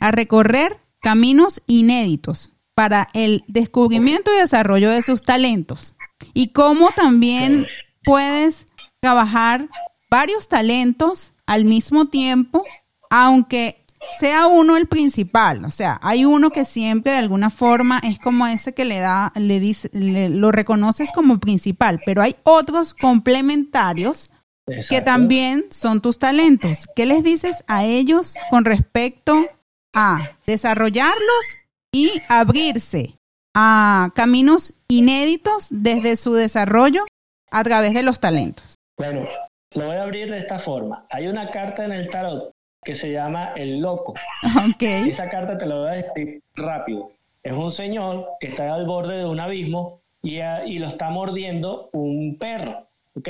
a 0.00 0.10
recorrer 0.10 0.72
caminos 1.00 1.62
inéditos 1.66 2.52
para 2.74 3.08
el 3.14 3.44
descubrimiento 3.46 4.30
y 4.34 4.38
desarrollo 4.38 4.90
de 4.90 5.02
sus 5.02 5.22
talentos? 5.22 5.94
Y 6.32 6.48
cómo 6.48 6.90
también 6.92 7.66
puedes 8.04 8.66
trabajar 9.00 9.68
varios 10.16 10.48
talentos 10.48 11.34
al 11.44 11.66
mismo 11.66 12.06
tiempo, 12.06 12.64
aunque 13.10 13.84
sea 14.18 14.46
uno 14.46 14.78
el 14.78 14.86
principal, 14.86 15.62
o 15.66 15.70
sea, 15.70 15.98
hay 16.02 16.24
uno 16.24 16.48
que 16.48 16.64
siempre 16.64 17.12
de 17.12 17.18
alguna 17.18 17.50
forma 17.50 18.00
es 18.02 18.18
como 18.18 18.46
ese 18.46 18.72
que 18.72 18.86
le 18.86 18.98
da, 18.98 19.30
le 19.36 19.60
dice, 19.60 19.90
lo 19.92 20.52
reconoces 20.52 21.12
como 21.12 21.38
principal, 21.38 22.00
pero 22.06 22.22
hay 22.22 22.34
otros 22.44 22.94
complementarios 22.94 24.30
que 24.88 25.02
también 25.02 25.66
son 25.70 26.00
tus 26.00 26.18
talentos. 26.18 26.86
¿Qué 26.96 27.04
les 27.04 27.22
dices 27.22 27.62
a 27.68 27.84
ellos 27.84 28.36
con 28.48 28.64
respecto 28.64 29.44
a 29.94 30.30
desarrollarlos 30.46 31.44
y 31.92 32.22
abrirse 32.30 33.18
a 33.54 34.12
caminos 34.14 34.72
inéditos 34.88 35.66
desde 35.70 36.16
su 36.16 36.32
desarrollo 36.32 37.04
a 37.50 37.62
través 37.64 37.92
de 37.92 38.02
los 38.02 38.18
talentos? 38.18 38.76
Bueno, 38.96 39.26
lo 39.76 39.86
voy 39.86 39.96
a 39.96 40.02
abrir 40.02 40.30
de 40.30 40.38
esta 40.38 40.58
forma. 40.58 41.06
Hay 41.10 41.28
una 41.28 41.50
carta 41.50 41.84
en 41.84 41.92
el 41.92 42.08
tarot 42.08 42.52
que 42.82 42.94
se 42.94 43.10
llama 43.12 43.52
El 43.56 43.80
Loco. 43.80 44.14
Okay. 44.74 45.08
Esa 45.08 45.28
carta 45.28 45.58
te 45.58 45.66
la 45.66 45.74
voy 45.74 45.88
a 45.88 45.92
decir 45.92 46.42
rápido. 46.54 47.10
Es 47.42 47.52
un 47.52 47.70
señor 47.70 48.26
que 48.40 48.48
está 48.48 48.72
al 48.74 48.86
borde 48.86 49.18
de 49.18 49.26
un 49.26 49.40
abismo 49.40 50.00
y, 50.22 50.40
y 50.40 50.78
lo 50.78 50.88
está 50.88 51.10
mordiendo 51.10 51.90
un 51.92 52.38
perro. 52.38 52.86
¿Ok? 53.16 53.28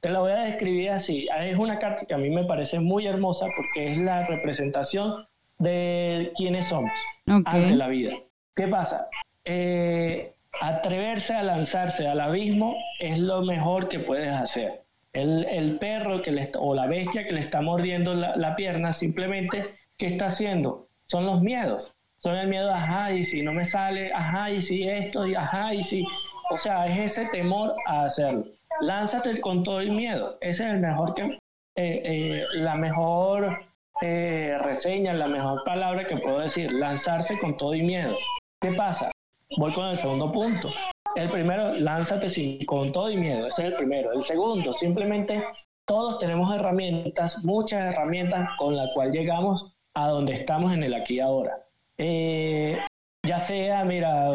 Te 0.00 0.10
la 0.10 0.20
voy 0.20 0.32
a 0.32 0.40
describir 0.40 0.90
así. 0.90 1.26
Es 1.40 1.58
una 1.58 1.78
carta 1.78 2.04
que 2.06 2.14
a 2.14 2.18
mí 2.18 2.30
me 2.30 2.44
parece 2.44 2.78
muy 2.78 3.06
hermosa 3.06 3.46
porque 3.56 3.92
es 3.92 3.98
la 3.98 4.26
representación 4.26 5.26
de 5.58 6.32
quiénes 6.36 6.66
somos 6.66 6.92
ante 7.26 7.74
la 7.74 7.88
vida. 7.88 8.14
¿Qué 8.54 8.68
pasa? 8.68 9.08
Eh, 9.44 10.34
atreverse 10.60 11.34
a 11.34 11.42
lanzarse 11.42 12.06
al 12.06 12.20
abismo 12.20 12.76
es 13.00 13.18
lo 13.18 13.42
mejor 13.42 13.88
que 13.88 13.98
puedes 13.98 14.32
hacer. 14.32 14.82
El, 15.12 15.78
perro 15.78 16.22
que 16.22 16.30
le 16.30 16.50
o 16.58 16.74
la 16.74 16.86
bestia 16.86 17.24
que 17.24 17.32
le 17.32 17.40
está 17.40 17.60
mordiendo 17.60 18.14
la, 18.14 18.56
pierna, 18.56 18.92
simplemente, 18.92 19.76
¿qué 19.96 20.06
está 20.06 20.26
haciendo? 20.26 20.88
Son 21.06 21.26
los 21.26 21.40
miedos. 21.40 21.92
Son 22.18 22.36
el 22.36 22.48
miedo, 22.48 22.72
ajá, 22.72 23.12
y 23.12 23.24
si 23.24 23.42
no 23.42 23.52
me 23.52 23.64
sale, 23.64 24.12
ajá, 24.12 24.50
y 24.50 24.60
si 24.60 24.88
esto, 24.88 25.26
y 25.26 25.34
ajá, 25.34 25.72
y 25.74 25.82
si. 25.82 26.04
O 26.50 26.58
sea, 26.58 26.86
es 26.86 27.12
ese 27.12 27.26
temor 27.26 27.74
a 27.86 28.04
hacerlo. 28.04 28.44
Lánzate 28.80 29.40
con 29.40 29.62
todo 29.62 29.80
el 29.80 29.92
miedo. 29.92 30.36
Ese 30.40 30.64
es 30.64 30.72
el 30.72 30.80
mejor 30.80 31.14
que, 31.14 31.22
eh, 31.24 31.38
eh, 31.76 32.44
la 32.54 32.74
mejor 32.74 33.64
eh, 34.00 34.56
reseña, 34.60 35.12
la 35.14 35.28
mejor 35.28 35.62
palabra 35.64 36.06
que 36.06 36.16
puedo 36.16 36.40
decir. 36.40 36.72
Lanzarse 36.72 37.38
con 37.38 37.56
todo 37.56 37.74
y 37.74 37.82
miedo. 37.82 38.16
¿Qué 38.60 38.72
pasa? 38.72 39.10
Voy 39.56 39.72
con 39.72 39.86
el 39.86 39.98
segundo 39.98 40.30
punto. 40.30 40.70
El 41.14 41.30
primero, 41.30 41.72
lánzate 41.74 42.28
sin, 42.28 42.64
con 42.66 42.92
todo 42.92 43.10
y 43.10 43.16
miedo, 43.16 43.46
ese 43.46 43.62
es 43.62 43.70
el 43.70 43.76
primero. 43.76 44.12
El 44.12 44.22
segundo, 44.22 44.72
simplemente 44.72 45.42
todos 45.84 46.18
tenemos 46.18 46.54
herramientas, 46.54 47.42
muchas 47.44 47.94
herramientas 47.94 48.48
con 48.58 48.76
las 48.76 48.90
cuales 48.94 49.14
llegamos 49.14 49.74
a 49.94 50.08
donde 50.08 50.34
estamos 50.34 50.72
en 50.72 50.82
el 50.84 50.94
aquí 50.94 51.14
y 51.14 51.20
ahora. 51.20 51.56
Eh, 51.96 52.78
ya 53.26 53.40
sea, 53.40 53.84
mira, 53.84 54.30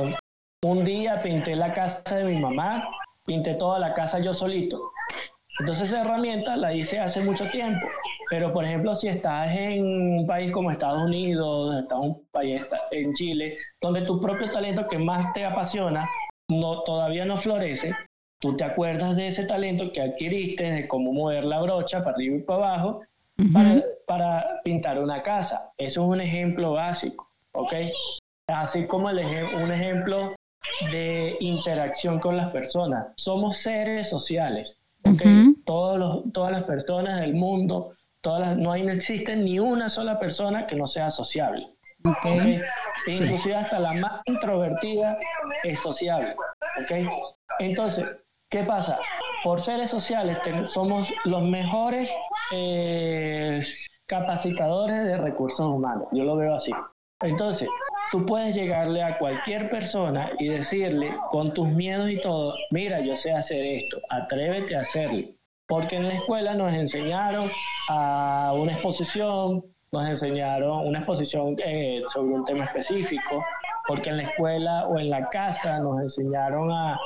un 0.63 0.83
día 0.83 1.21
pinté 1.21 1.55
la 1.55 1.73
casa 1.73 2.17
de 2.17 2.23
mi 2.25 2.39
mamá, 2.39 2.89
pinté 3.25 3.53
toda 3.55 3.79
la 3.79 3.93
casa 3.93 4.19
yo 4.19 4.33
solito. 4.33 4.91
Entonces 5.59 5.89
esa 5.89 6.01
herramienta 6.01 6.57
la 6.57 6.73
hice 6.73 6.99
hace 6.99 7.21
mucho 7.21 7.47
tiempo, 7.51 7.85
pero 8.29 8.51
por 8.51 8.65
ejemplo 8.65 8.95
si 8.95 9.07
estás 9.07 9.55
en 9.55 9.85
un 10.19 10.27
país 10.27 10.51
como 10.51 10.71
Estados 10.71 11.03
Unidos, 11.03 11.77
estás 11.77 11.99
en 11.99 12.05
un 12.05 12.27
país 12.31 12.61
en 12.89 13.13
Chile, 13.13 13.55
donde 13.79 14.01
tu 14.01 14.19
propio 14.19 14.51
talento 14.51 14.87
que 14.87 14.97
más 14.97 15.31
te 15.33 15.45
apasiona 15.45 16.09
no, 16.49 16.81
todavía 16.83 17.25
no 17.25 17.37
florece, 17.37 17.93
tú 18.39 18.57
te 18.57 18.63
acuerdas 18.63 19.15
de 19.15 19.27
ese 19.27 19.45
talento 19.45 19.91
que 19.91 20.01
adquiriste, 20.01 20.63
de 20.63 20.87
cómo 20.87 21.13
mover 21.13 21.45
la 21.45 21.61
brocha 21.61 22.03
para 22.03 22.15
arriba 22.15 22.35
y 22.35 22.41
para 22.41 22.73
abajo, 22.73 23.01
para, 24.05 24.61
pintar 24.63 24.99
una 24.99 25.21
casa. 25.23 25.71
Eso 25.77 26.01
es 26.01 26.07
un 26.07 26.21
ejemplo 26.21 26.73
básico, 26.73 27.29
¿ok? 27.53 27.73
Así 28.47 28.85
como 28.85 29.09
el 29.09 29.19
un 29.63 29.71
ejemplo 29.71 30.35
de 30.91 31.37
interacción 31.39 32.19
con 32.19 32.37
las 32.37 32.51
personas. 32.51 33.07
Somos 33.15 33.57
seres 33.57 34.09
sociales, 34.09 34.77
¿ok? 35.05 35.21
Todos 35.65 35.97
los, 35.97 36.33
todas 36.33 36.51
las 36.51 36.63
personas 36.63 37.21
del 37.21 37.33
mundo, 37.33 37.93
todas 38.21 38.57
no, 38.57 38.71
hay, 38.71 38.83
no 38.83 38.91
existe 38.91 39.35
ni 39.35 39.59
una 39.59 39.89
sola 39.89 40.19
persona 40.19 40.67
que 40.67 40.75
no 40.75 40.87
sea 40.87 41.09
sociable. 41.09 41.67
Okay. 42.05 42.61
Inclusive 43.07 43.55
hasta 43.55 43.79
la 43.79 43.93
más 43.93 44.21
introvertida 44.25 45.17
es 45.63 45.79
sociable. 45.79 46.35
¿okay? 46.83 47.07
Entonces, 47.59 48.05
¿qué 48.49 48.63
pasa? 48.63 48.97
Por 49.43 49.61
seres 49.61 49.89
sociales 49.89 50.37
somos 50.65 51.11
los 51.25 51.43
mejores 51.43 52.13
eh, 52.53 53.61
capacitadores 54.05 55.05
de 55.05 55.17
recursos 55.17 55.67
humanos. 55.67 56.07
Yo 56.11 56.23
lo 56.23 56.35
veo 56.35 56.55
así. 56.55 56.71
Entonces, 57.21 57.67
tú 58.11 58.25
puedes 58.25 58.55
llegarle 58.55 59.01
a 59.01 59.17
cualquier 59.17 59.69
persona 59.69 60.31
y 60.39 60.47
decirle 60.47 61.15
con 61.31 61.53
tus 61.53 61.67
miedos 61.67 62.09
y 62.09 62.19
todo, 62.21 62.53
mira, 62.71 62.99
yo 63.01 63.15
sé 63.15 63.31
hacer 63.33 63.63
esto, 63.65 63.97
atrévete 64.09 64.75
a 64.75 64.81
hacerlo. 64.81 65.27
Porque 65.67 65.95
en 65.95 66.07
la 66.07 66.15
escuela 66.15 66.53
nos 66.53 66.73
enseñaron 66.73 67.49
a 67.89 68.53
una 68.55 68.73
exposición, 68.73 69.63
nos 69.93 70.09
enseñaron 70.09 70.87
una 70.87 70.99
exposición 70.99 71.55
eh, 71.63 72.01
sobre 72.07 72.33
un 72.33 72.43
tema 72.43 72.65
específico, 72.65 73.45
porque 73.87 74.09
en 74.09 74.17
la 74.17 74.23
escuela 74.23 74.87
o 74.87 74.99
en 74.99 75.11
la 75.11 75.29
casa 75.29 75.79
nos 75.79 76.01
enseñaron 76.01 76.71
a, 76.71 76.97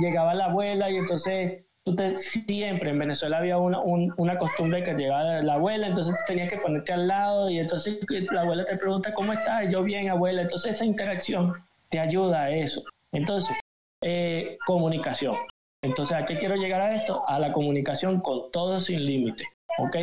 llegaba 0.00 0.34
la 0.34 0.46
abuela 0.46 0.90
y 0.90 0.96
entonces 0.96 1.62
tú 1.84 1.94
te, 1.94 2.16
siempre 2.16 2.90
en 2.90 2.98
Venezuela 2.98 3.38
había 3.38 3.58
una, 3.58 3.78
una 3.80 4.36
costumbre 4.38 4.82
que 4.82 4.94
llegaba 4.94 5.40
la 5.42 5.54
abuela, 5.54 5.86
entonces 5.86 6.14
tú 6.16 6.22
tenías 6.26 6.48
que 6.48 6.56
ponerte 6.56 6.92
al 6.92 7.06
lado 7.06 7.48
y 7.48 7.60
entonces 7.60 7.98
la 8.32 8.40
abuela 8.40 8.64
te 8.64 8.76
pregunta, 8.76 9.14
¿cómo 9.14 9.32
estás? 9.32 9.70
Yo 9.70 9.82
bien, 9.84 10.08
abuela. 10.08 10.42
Entonces 10.42 10.72
esa 10.72 10.84
interacción 10.84 11.54
te 11.90 12.00
ayuda 12.00 12.44
a 12.44 12.50
eso. 12.50 12.82
Entonces, 13.12 13.56
eh, 14.02 14.58
comunicación. 14.66 15.36
Entonces, 15.82 16.16
¿a 16.16 16.26
qué 16.26 16.38
quiero 16.38 16.56
llegar 16.56 16.80
a 16.80 16.94
esto? 16.94 17.22
A 17.28 17.38
la 17.38 17.52
comunicación 17.52 18.20
con 18.20 18.50
todo 18.50 18.80
sin 18.80 19.04
límite. 19.04 19.44
¿Ok? 19.78 19.96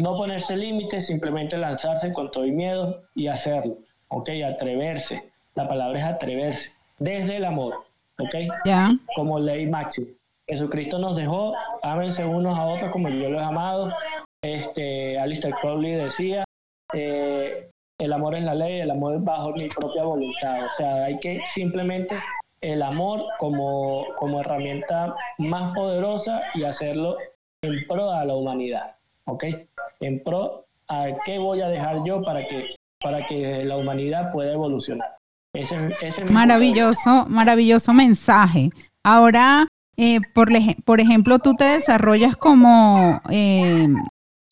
No 0.00 0.16
ponerse 0.16 0.56
límites, 0.56 1.08
simplemente 1.08 1.58
lanzarse 1.58 2.10
con 2.14 2.30
todo 2.30 2.44
el 2.44 2.52
miedo 2.52 3.02
y 3.14 3.26
hacerlo. 3.26 3.76
¿Ok? 4.08 4.30
Atreverse. 4.46 5.30
La 5.54 5.68
palabra 5.68 5.98
es 5.98 6.04
atreverse. 6.06 6.70
Desde 6.98 7.36
el 7.36 7.44
amor. 7.44 7.84
¿Ok? 8.18 8.34
Ya. 8.64 8.88
Como 9.14 9.38
ley 9.38 9.66
máxima. 9.66 10.08
Jesucristo 10.48 10.98
nos 10.98 11.16
dejó, 11.16 11.52
ámense 11.82 12.24
unos 12.24 12.58
a 12.58 12.64
otros 12.64 12.90
como 12.90 13.10
yo 13.10 13.28
los 13.28 13.42
he 13.42 13.44
amado. 13.44 13.92
Este, 14.42 15.18
Alistair 15.18 15.54
Crowley 15.60 15.92
decía, 15.92 16.44
eh, 16.94 17.68
el 17.98 18.12
amor 18.14 18.36
es 18.36 18.44
la 18.44 18.54
ley, 18.54 18.80
el 18.80 18.90
amor 18.90 19.16
es 19.16 19.22
bajo 19.22 19.52
mi 19.52 19.68
propia 19.68 20.02
voluntad. 20.02 20.64
O 20.64 20.70
sea, 20.70 21.04
hay 21.04 21.18
que 21.18 21.42
simplemente 21.44 22.16
el 22.62 22.80
amor 22.80 23.22
como, 23.38 24.06
como 24.16 24.40
herramienta 24.40 25.14
más 25.36 25.74
poderosa 25.74 26.40
y 26.54 26.64
hacerlo 26.64 27.18
en 27.60 27.86
pro 27.86 28.10
a 28.10 28.24
la 28.24 28.34
humanidad. 28.34 28.96
¿Ok? 29.26 29.44
En 30.00 30.22
pro 30.22 30.64
a 30.88 31.06
qué 31.24 31.38
voy 31.38 31.60
a 31.60 31.68
dejar 31.68 32.04
yo 32.04 32.22
para 32.22 32.46
que, 32.46 32.74
para 33.00 33.26
que 33.26 33.64
la 33.64 33.76
humanidad 33.76 34.32
pueda 34.32 34.52
evolucionar. 34.52 35.16
Ese, 35.54 35.76
ese 36.00 36.24
maravilloso, 36.24 37.26
maravilloso 37.28 37.92
mensaje. 37.92 38.70
Ahora, 39.04 39.66
eh, 39.96 40.20
por, 40.34 40.48
por, 40.84 41.00
ejemplo, 41.00 41.38
tú 41.40 41.54
te 41.54 41.64
desarrollas 41.64 42.36
como 42.36 43.20
eh, 43.30 43.88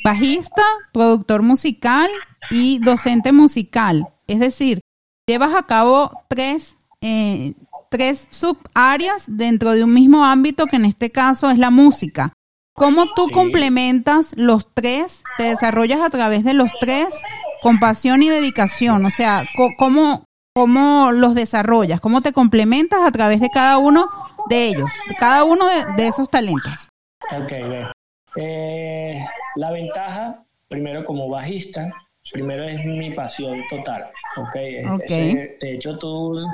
bajista, 0.05 0.63
productor 0.93 1.43
musical 1.43 2.11
y 2.51 2.79
docente 2.81 3.33
musical. 3.33 4.09
Es 4.27 4.41
decir, 4.41 4.81
llevas 5.27 5.55
a 5.55 5.65
cabo 5.65 6.11
tres, 6.29 6.77
eh, 7.01 7.55
tres 7.91 8.29
subáreas 8.31 9.27
dentro 9.37 9.73
de 9.73 9.85
un 9.85 9.95
mismo 9.95 10.25
ámbito 10.25 10.67
que 10.67 10.77
en 10.77 10.85
este 10.85 11.11
caso 11.11 11.51
es 11.51 11.59
la 11.59 11.71
música. 11.71 12.33
¿Cómo 12.79 13.12
tú 13.12 13.29
complementas 13.33 14.35
los 14.37 14.73
tres? 14.73 15.25
¿Te 15.37 15.45
desarrollas 15.45 16.01
a 16.01 16.11
través 16.11 16.45
de 16.45 16.55
los 16.55 16.71
tres 16.79 17.21
con 17.61 17.81
pasión 17.81 18.23
y 18.23 18.29
dedicación? 18.29 19.05
O 19.05 19.11
sea, 19.11 19.47
¿cómo, 19.77 20.25
cómo 20.55 21.11
los 21.11 21.35
desarrollas? 21.35 22.01
¿Cómo 22.01 22.23
te 22.23 22.33
complementas 22.33 23.01
a 23.03 23.11
través 23.11 23.41
de 23.41 23.51
cada 23.51 23.79
uno 23.79 24.09
de 24.49 24.69
ellos, 24.69 24.88
de 25.09 25.17
cada 25.17 25.43
uno 25.43 25.64
de, 25.97 26.07
esos 26.07 26.31
talentos? 26.31 26.88
Ok, 27.33 27.53
eh, 28.37 29.25
la 29.57 29.73
ventaja, 29.73 30.45
primero 30.69 31.05
como 31.05 31.29
bajista, 31.29 31.93
primero 32.33 32.62
es 32.62 32.85
mi 32.85 33.11
pasión 33.11 33.61
total. 33.69 34.05
Ok, 34.37 35.01
okay. 35.03 35.35
de 35.61 35.75
hecho 35.75 35.99
tú 35.99 36.47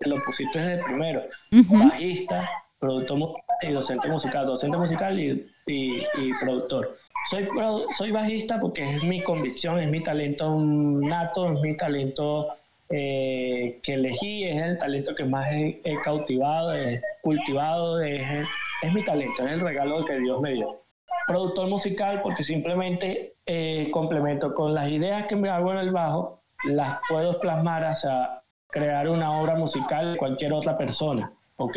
lo 0.00 0.24
pusiste 0.24 0.58
desde 0.58 0.84
primero. 0.84 1.22
Bajista, 1.50 2.46
productor 2.78 3.16
musical 3.16 3.51
y 3.68 3.72
docente 3.72 4.08
musical, 4.08 4.46
docente 4.46 4.76
musical 4.76 5.18
y, 5.18 5.46
y, 5.66 6.34
productor. 6.40 6.96
Soy, 7.30 7.48
soy 7.96 8.10
bajista 8.10 8.58
porque 8.60 8.96
es 8.96 9.02
mi 9.04 9.22
convicción, 9.22 9.78
es 9.78 9.88
mi 9.88 10.02
talento 10.02 10.56
nato, 10.58 11.52
es 11.52 11.60
mi 11.60 11.76
talento 11.76 12.48
eh, 12.90 13.80
que 13.82 13.94
elegí, 13.94 14.44
es 14.44 14.62
el 14.62 14.78
talento 14.78 15.14
que 15.14 15.24
más 15.24 15.46
he, 15.50 15.80
cautivado, 16.02 16.74
he 16.74 17.00
cultivado, 17.22 18.00
es, 18.00 18.46
es, 18.82 18.92
mi 18.92 19.04
talento, 19.04 19.46
es 19.46 19.52
el 19.52 19.60
regalo 19.60 20.04
que 20.04 20.18
Dios 20.18 20.40
me 20.40 20.52
dio. 20.52 20.82
Productor 21.26 21.68
musical 21.68 22.20
porque 22.22 22.42
simplemente 22.42 23.34
eh, 23.46 23.88
complemento 23.92 24.54
con 24.54 24.74
las 24.74 24.90
ideas 24.90 25.26
que 25.26 25.36
me 25.36 25.48
hago 25.48 25.72
en 25.72 25.78
el 25.78 25.90
bajo, 25.90 26.42
las 26.64 26.98
puedo 27.08 27.40
plasmar 27.40 27.84
hacia 27.84 28.42
crear 28.72 29.08
una 29.08 29.40
obra 29.40 29.54
musical 29.54 30.12
de 30.12 30.18
cualquier 30.18 30.52
otra 30.52 30.76
persona, 30.76 31.32
¿ok? 31.56 31.76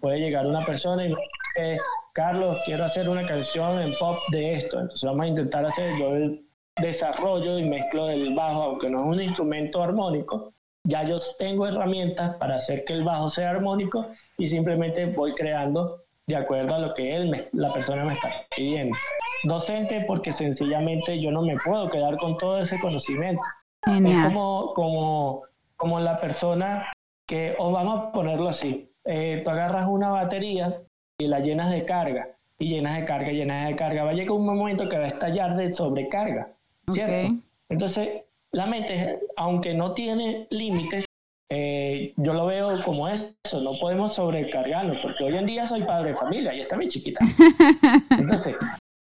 Puede 0.00 0.20
llegar 0.20 0.46
una 0.46 0.64
persona 0.64 1.06
y 1.06 1.10
me 1.10 1.16
dice, 1.56 1.80
Carlos, 2.12 2.58
quiero 2.64 2.84
hacer 2.84 3.08
una 3.08 3.26
canción 3.26 3.80
en 3.80 3.94
pop 3.98 4.18
de 4.30 4.54
esto, 4.54 4.80
entonces 4.80 5.08
vamos 5.08 5.24
a 5.24 5.28
intentar 5.28 5.64
hacer 5.64 5.98
yo 5.98 6.14
el 6.14 6.44
desarrollo 6.80 7.58
y 7.58 7.64
mezclo 7.64 8.06
del 8.06 8.34
bajo, 8.34 8.62
aunque 8.62 8.90
no 8.90 9.00
es 9.00 9.06
un 9.06 9.22
instrumento 9.22 9.82
armónico, 9.82 10.52
ya 10.84 11.04
yo 11.04 11.18
tengo 11.38 11.66
herramientas 11.66 12.36
para 12.36 12.56
hacer 12.56 12.84
que 12.84 12.94
el 12.94 13.04
bajo 13.04 13.30
sea 13.30 13.50
armónico 13.50 14.06
y 14.38 14.48
simplemente 14.48 15.06
voy 15.06 15.34
creando 15.34 16.02
de 16.26 16.36
acuerdo 16.36 16.74
a 16.74 16.78
lo 16.78 16.94
que 16.94 17.14
él, 17.14 17.48
la 17.52 17.72
persona 17.72 18.04
me 18.04 18.14
está 18.14 18.30
pidiendo. 18.56 18.96
Docente 19.44 20.04
porque 20.06 20.32
sencillamente 20.32 21.20
yo 21.20 21.30
no 21.30 21.42
me 21.42 21.56
puedo 21.64 21.88
quedar 21.90 22.16
con 22.18 22.36
todo 22.36 22.60
ese 22.60 22.78
conocimiento. 22.78 23.42
Es 23.86 24.24
como, 24.24 24.72
como 24.74 25.42
como 25.82 25.98
la 25.98 26.20
persona 26.20 26.92
que, 27.26 27.56
o 27.58 27.72
vamos 27.72 27.98
a 27.98 28.12
ponerlo 28.12 28.48
así, 28.48 28.88
eh, 29.04 29.42
tú 29.44 29.50
agarras 29.50 29.88
una 29.88 30.10
batería 30.10 30.80
y 31.18 31.26
la 31.26 31.40
llenas 31.40 31.70
de 31.70 31.84
carga, 31.84 32.28
y 32.58 32.68
llenas 32.68 32.98
de 32.98 33.04
carga, 33.04 33.32
llenas 33.32 33.68
de 33.68 33.76
carga, 33.76 34.04
va 34.04 34.10
a 34.10 34.14
llegar 34.14 34.32
un 34.32 34.46
momento 34.46 34.88
que 34.88 34.98
va 34.98 35.04
a 35.04 35.08
estallar 35.08 35.56
de 35.56 35.72
sobrecarga, 35.72 36.52
¿cierto? 36.90 37.36
Entonces, 37.68 38.22
la 38.52 38.66
mente, 38.66 39.18
aunque 39.36 39.74
no 39.74 39.94
tiene 39.94 40.46
límites, 40.50 41.04
eh, 41.50 42.14
yo 42.16 42.32
lo 42.32 42.46
veo 42.46 42.82
como 42.84 43.08
eso, 43.08 43.34
no 43.60 43.72
podemos 43.80 44.14
sobrecargarlo, 44.14 44.94
porque 45.02 45.24
hoy 45.24 45.36
en 45.36 45.46
día 45.46 45.66
soy 45.66 45.82
padre 45.82 46.10
de 46.10 46.16
familia 46.16 46.54
y 46.54 46.60
está 46.60 46.76
mi 46.76 46.88
chiquita. 46.88 47.20
Entonces, 48.18 48.56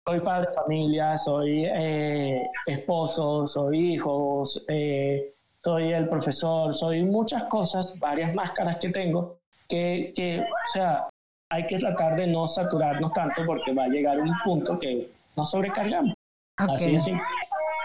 soy 0.07 0.21
padre 0.21 0.49
de 0.49 0.55
familia, 0.55 1.17
soy 1.17 1.65
eh, 1.65 2.43
esposo, 2.67 3.47
soy 3.47 3.95
hijos, 3.95 4.63
eh, 4.69 5.35
soy 5.63 5.93
el 5.93 6.09
profesor, 6.09 6.75
soy 6.75 7.03
muchas 7.03 7.45
cosas, 7.45 7.99
varias 7.99 8.35
máscaras 8.35 8.77
que 8.77 8.91
tengo, 8.91 9.39
que, 9.75 10.13
que, 10.15 10.41
o 10.41 10.73
sea, 10.73 11.05
hay 11.51 11.67
que 11.67 11.79
tratar 11.79 12.17
de 12.17 12.27
no 12.29 12.47
saturarnos 12.47 13.13
tanto 13.13 13.43
porque 13.45 13.75
va 13.75 13.85
a 13.85 13.89
llegar 13.89 14.21
un 14.21 14.33
punto 14.45 14.79
que 14.79 15.11
nos 15.37 15.51
sobrecargamos. 15.51 16.15
Así 16.57 16.95
es 16.95 17.05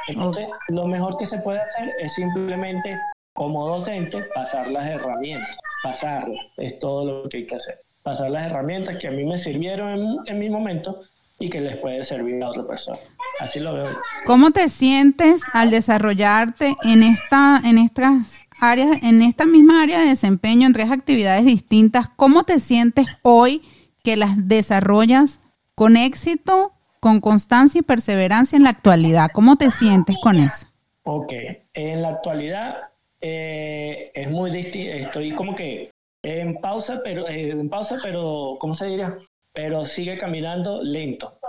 Entonces, 0.08 0.48
lo 0.68 0.86
mejor 0.86 1.18
que 1.18 1.26
se 1.26 1.40
puede 1.40 1.60
hacer 1.60 1.94
es 2.00 2.14
simplemente, 2.14 2.98
como 3.34 3.68
docente, 3.68 4.24
pasar 4.36 4.70
las 4.70 4.86
herramientas, 4.86 5.58
pasarlas, 5.82 6.40
es 6.58 6.78
todo 6.78 7.24
lo 7.24 7.30
que 7.30 7.38
hay 7.38 7.48
que 7.48 7.56
hacer. 7.56 7.76
Pasar 8.04 8.30
las 8.30 8.46
herramientas 8.46 8.98
que 8.98 9.08
a 9.08 9.12
mí 9.12 9.24
me 9.24 9.38
sirvieron 9.38 9.90
en, 9.90 10.18
en 10.28 10.40
mi 10.40 10.50
momento 10.50 11.02
y 11.40 11.50
que 11.50 11.60
les 11.60 11.78
puede 11.78 12.04
servir 12.04 12.44
a 12.44 12.50
otra 12.50 12.68
persona. 12.68 13.00
Así 13.40 13.60
lo 13.60 13.74
veo. 13.74 13.98
¿Cómo 14.26 14.52
te 14.52 14.70
sientes 14.70 15.42
al 15.54 15.72
desarrollarte 15.72 16.76
en 16.84 17.04
esta, 17.04 17.62
en 17.64 17.78
estas 17.78 18.44
áreas, 18.60 19.02
en 19.04 19.22
esta 19.22 19.46
misma 19.46 19.82
área 19.82 20.00
de 20.00 20.08
desempeño 20.08 20.68
en 20.68 20.74
tres 20.74 20.92
actividades 20.92 21.46
distintas? 21.46 22.10
¿Cómo 22.16 22.44
te 22.44 22.60
sientes 22.60 23.08
hoy 23.22 23.62
que 24.04 24.18
las 24.18 24.48
desarrollas 24.48 25.42
con 25.76 25.98
éxito, 25.98 26.74
con 27.00 27.22
constancia 27.22 27.80
y 27.80 27.84
perseverancia 27.84 28.58
en 28.58 28.64
la 28.64 28.72
actualidad? 28.72 29.30
¿Cómo 29.34 29.56
te 29.56 29.70
sientes 29.70 30.18
con 30.22 30.38
eso? 30.38 30.68
Ok, 31.04 31.34
en 31.74 32.02
la 32.02 32.10
actualidad 32.10 32.76
eh, 33.22 34.12
es 34.14 34.30
muy 34.30 34.52
distinto, 34.52 34.96
estoy 34.96 35.34
como 35.36 35.56
que 35.56 35.92
en 36.24 36.60
pausa, 36.60 37.02
pero 37.04 37.28
eh, 37.28 37.52
en 37.52 37.70
pausa, 37.70 37.98
pero 38.02 38.58
¿cómo 38.60 38.74
se 38.74 38.86
diría? 38.86 39.16
Pero 39.54 39.86
sigue 39.86 40.18
caminando 40.18 40.84
lento. 40.84 41.40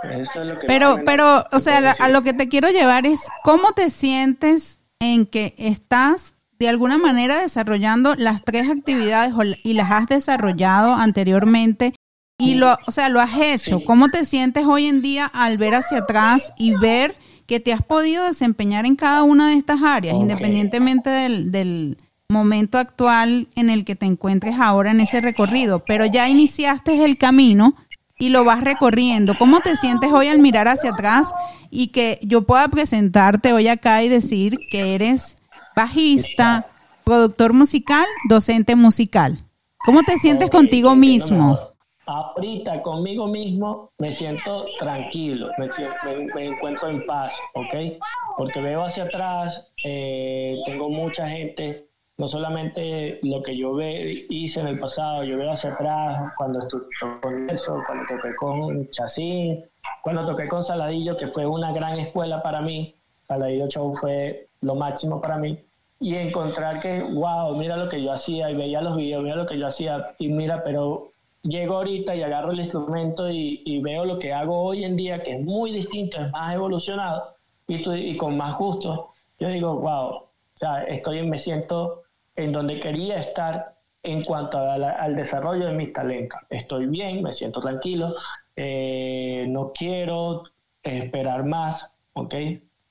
pero, 0.67 0.99
pero, 1.05 1.45
o 1.51 1.59
sea, 1.59 1.91
a 1.99 2.09
lo 2.09 2.23
que 2.23 2.33
te 2.33 2.49
quiero 2.49 2.69
llevar 2.69 3.05
es 3.05 3.27
cómo 3.43 3.73
te 3.73 3.89
sientes 3.89 4.81
en 4.99 5.25
que 5.25 5.53
estás 5.57 6.35
de 6.61 6.69
alguna 6.69 6.99
manera 6.99 7.41
desarrollando 7.41 8.13
las 8.13 8.43
tres 8.43 8.69
actividades 8.69 9.33
y 9.63 9.73
las 9.73 9.89
has 9.89 10.05
desarrollado 10.05 10.93
anteriormente 10.93 11.95
y 12.37 12.53
lo, 12.53 12.77
o 12.85 12.91
sea, 12.91 13.09
lo 13.09 13.19
has 13.19 13.35
hecho. 13.35 13.83
¿Cómo 13.83 14.09
te 14.09 14.25
sientes 14.25 14.65
hoy 14.67 14.85
en 14.85 15.01
día 15.01 15.25
al 15.25 15.57
ver 15.57 15.73
hacia 15.73 15.97
atrás 15.97 16.53
y 16.59 16.75
ver 16.75 17.15
que 17.47 17.59
te 17.59 17.73
has 17.73 17.81
podido 17.81 18.25
desempeñar 18.25 18.85
en 18.85 18.95
cada 18.95 19.23
una 19.23 19.49
de 19.49 19.55
estas 19.55 19.81
áreas, 19.81 20.15
independientemente 20.15 21.09
del, 21.09 21.51
del, 21.51 21.97
momento 22.29 22.77
actual 22.77 23.49
en 23.55 23.69
el 23.69 23.83
que 23.83 23.97
te 23.97 24.05
encuentres 24.05 24.55
ahora 24.57 24.91
en 24.91 25.01
ese 25.01 25.19
recorrido, 25.19 25.83
pero 25.85 26.05
ya 26.05 26.29
iniciaste 26.29 27.03
el 27.03 27.17
camino 27.17 27.75
y 28.19 28.29
lo 28.29 28.45
vas 28.45 28.63
recorriendo. 28.63 29.33
¿Cómo 29.37 29.59
te 29.59 29.75
sientes 29.75 30.13
hoy 30.13 30.27
al 30.27 30.39
mirar 30.39 30.69
hacia 30.69 30.91
atrás 30.91 31.33
y 31.71 31.87
que 31.87 32.19
yo 32.21 32.43
pueda 32.43 32.69
presentarte 32.69 33.51
hoy 33.51 33.67
acá 33.67 34.01
y 34.01 34.07
decir 34.07 34.59
que 34.69 34.95
eres 34.95 35.35
bajista, 35.75 36.67
productor 37.03 37.53
musical, 37.53 38.05
docente 38.29 38.75
musical? 38.75 39.37
¿Cómo 39.85 40.03
te 40.03 40.17
sientes 40.17 40.49
contigo 40.49 40.95
mismo? 40.95 41.71
ahorita 42.11 42.81
conmigo 42.81 43.27
mismo 43.27 43.91
me 43.97 44.11
siento 44.11 44.65
tranquilo, 44.79 45.49
me, 45.57 46.45
encuentro 46.45 46.89
en 46.89 47.05
paz, 47.05 47.35
¿ok? 47.53 47.99
Porque 48.37 48.61
veo 48.61 48.83
hacia 48.83 49.03
atrás, 49.03 49.71
eh, 49.83 50.57
tengo 50.65 50.89
mucha 50.89 51.27
gente, 51.27 51.87
no 52.17 52.27
solamente 52.27 53.19
lo 53.23 53.41
que 53.41 53.57
yo 53.57 53.75
ve, 53.75 54.25
hice 54.29 54.59
en 54.59 54.67
el 54.67 54.79
pasado, 54.79 55.23
yo 55.23 55.37
veo 55.37 55.51
hacia 55.51 55.73
atrás 55.73 56.33
cuando 56.37 56.59
estuve 56.59 56.85
con 57.21 57.49
eso, 57.49 57.81
cuando 57.85 58.05
toqué 58.07 58.35
con 58.35 58.89
Chacín, 58.89 59.63
cuando 60.03 60.25
toqué 60.25 60.47
con 60.47 60.63
Saladillo, 60.63 61.17
que 61.17 61.27
fue 61.27 61.45
una 61.45 61.71
gran 61.71 61.99
escuela 61.99 62.41
para 62.41 62.61
mí, 62.61 62.95
Saladillo 63.27 63.67
Show 63.67 63.95
fue 63.99 64.47
lo 64.61 64.75
máximo 64.75 65.21
para 65.21 65.37
mí, 65.37 65.59
y 65.99 66.15
encontrar 66.15 66.79
que, 66.79 67.03
wow, 67.03 67.55
mira 67.55 67.77
lo 67.77 67.89
que 67.89 68.01
yo 68.01 68.11
hacía, 68.11 68.49
y 68.49 68.55
veía 68.55 68.81
los 68.81 68.95
videos, 68.95 69.23
mira 69.23 69.35
lo 69.35 69.45
que 69.45 69.57
yo 69.57 69.67
hacía, 69.67 70.15
y 70.17 70.29
mira, 70.29 70.63
pero 70.63 71.11
llego 71.43 71.75
ahorita 71.75 72.15
y 72.15 72.21
agarro 72.21 72.51
el 72.51 72.59
instrumento 72.59 73.29
y, 73.29 73.79
veo 73.81 74.05
lo 74.05 74.19
que 74.19 74.33
hago 74.33 74.61
hoy 74.61 74.83
en 74.83 74.95
día, 74.95 75.23
que 75.23 75.33
es 75.33 75.41
muy 75.43 75.71
distinto, 75.71 76.19
es 76.21 76.31
más 76.31 76.53
evolucionado 76.53 77.35
y, 77.67 77.89
y 77.89 78.17
con 78.17 78.37
más 78.37 78.57
gusto, 78.57 79.09
yo 79.39 79.47
digo, 79.47 79.75
wow, 79.75 80.07
o 80.09 80.27
sea, 80.55 80.83
estoy, 80.83 81.25
me 81.25 81.39
siento 81.39 82.03
en 82.35 82.51
donde 82.51 82.79
quería 82.79 83.17
estar 83.17 83.75
en 84.03 84.23
cuanto 84.23 84.57
al 84.59 85.15
desarrollo 85.15 85.67
de 85.67 85.73
mis 85.73 85.93
talentos. 85.93 86.39
Estoy 86.49 86.87
bien, 86.87 87.21
me 87.21 87.33
siento 87.33 87.59
tranquilo, 87.59 88.15
eh, 88.55 89.45
no 89.47 89.71
quiero 89.73 90.43
esperar 90.83 91.45
más, 91.45 91.91
¿ok? 92.13 92.33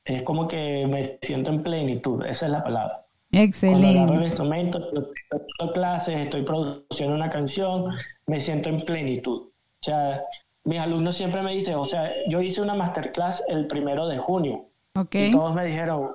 Es 0.05 0.23
como 0.23 0.49
que 0.49 0.87
me 0.87 1.19
siento 1.23 1.51
en 1.51 1.63
plenitud, 1.63 2.25
esa 2.25 2.47
es 2.47 2.53
la 2.53 2.65
palabra. 2.65 3.07
Excelente. 3.33 4.15
El 4.15 4.25
instrumento, 4.25 4.79
estoy 4.79 5.73
clases, 5.73 6.17
estoy 6.17 6.43
produciendo 6.43 7.15
una 7.15 7.31
canción, 7.31 7.95
me 8.27 8.41
siento 8.41 8.69
en 8.69 8.85
plenitud. 8.85 9.43
O 9.43 9.83
sea, 9.83 10.23
mis 10.65 10.81
alumnos 10.81 11.17
siempre 11.17 11.43
me 11.43 11.53
dicen, 11.53 11.75
o 11.75 11.85
sea, 11.85 12.11
yo 12.29 12.41
hice 12.41 12.61
una 12.61 12.75
masterclass 12.75 13.43
el 13.49 13.67
primero 13.67 14.09
de 14.09 14.19
junio. 14.19 14.67
Okay. 14.97 15.29
Y 15.29 15.33
todos 15.33 15.55
me 15.55 15.65
dijeron, 15.67 16.11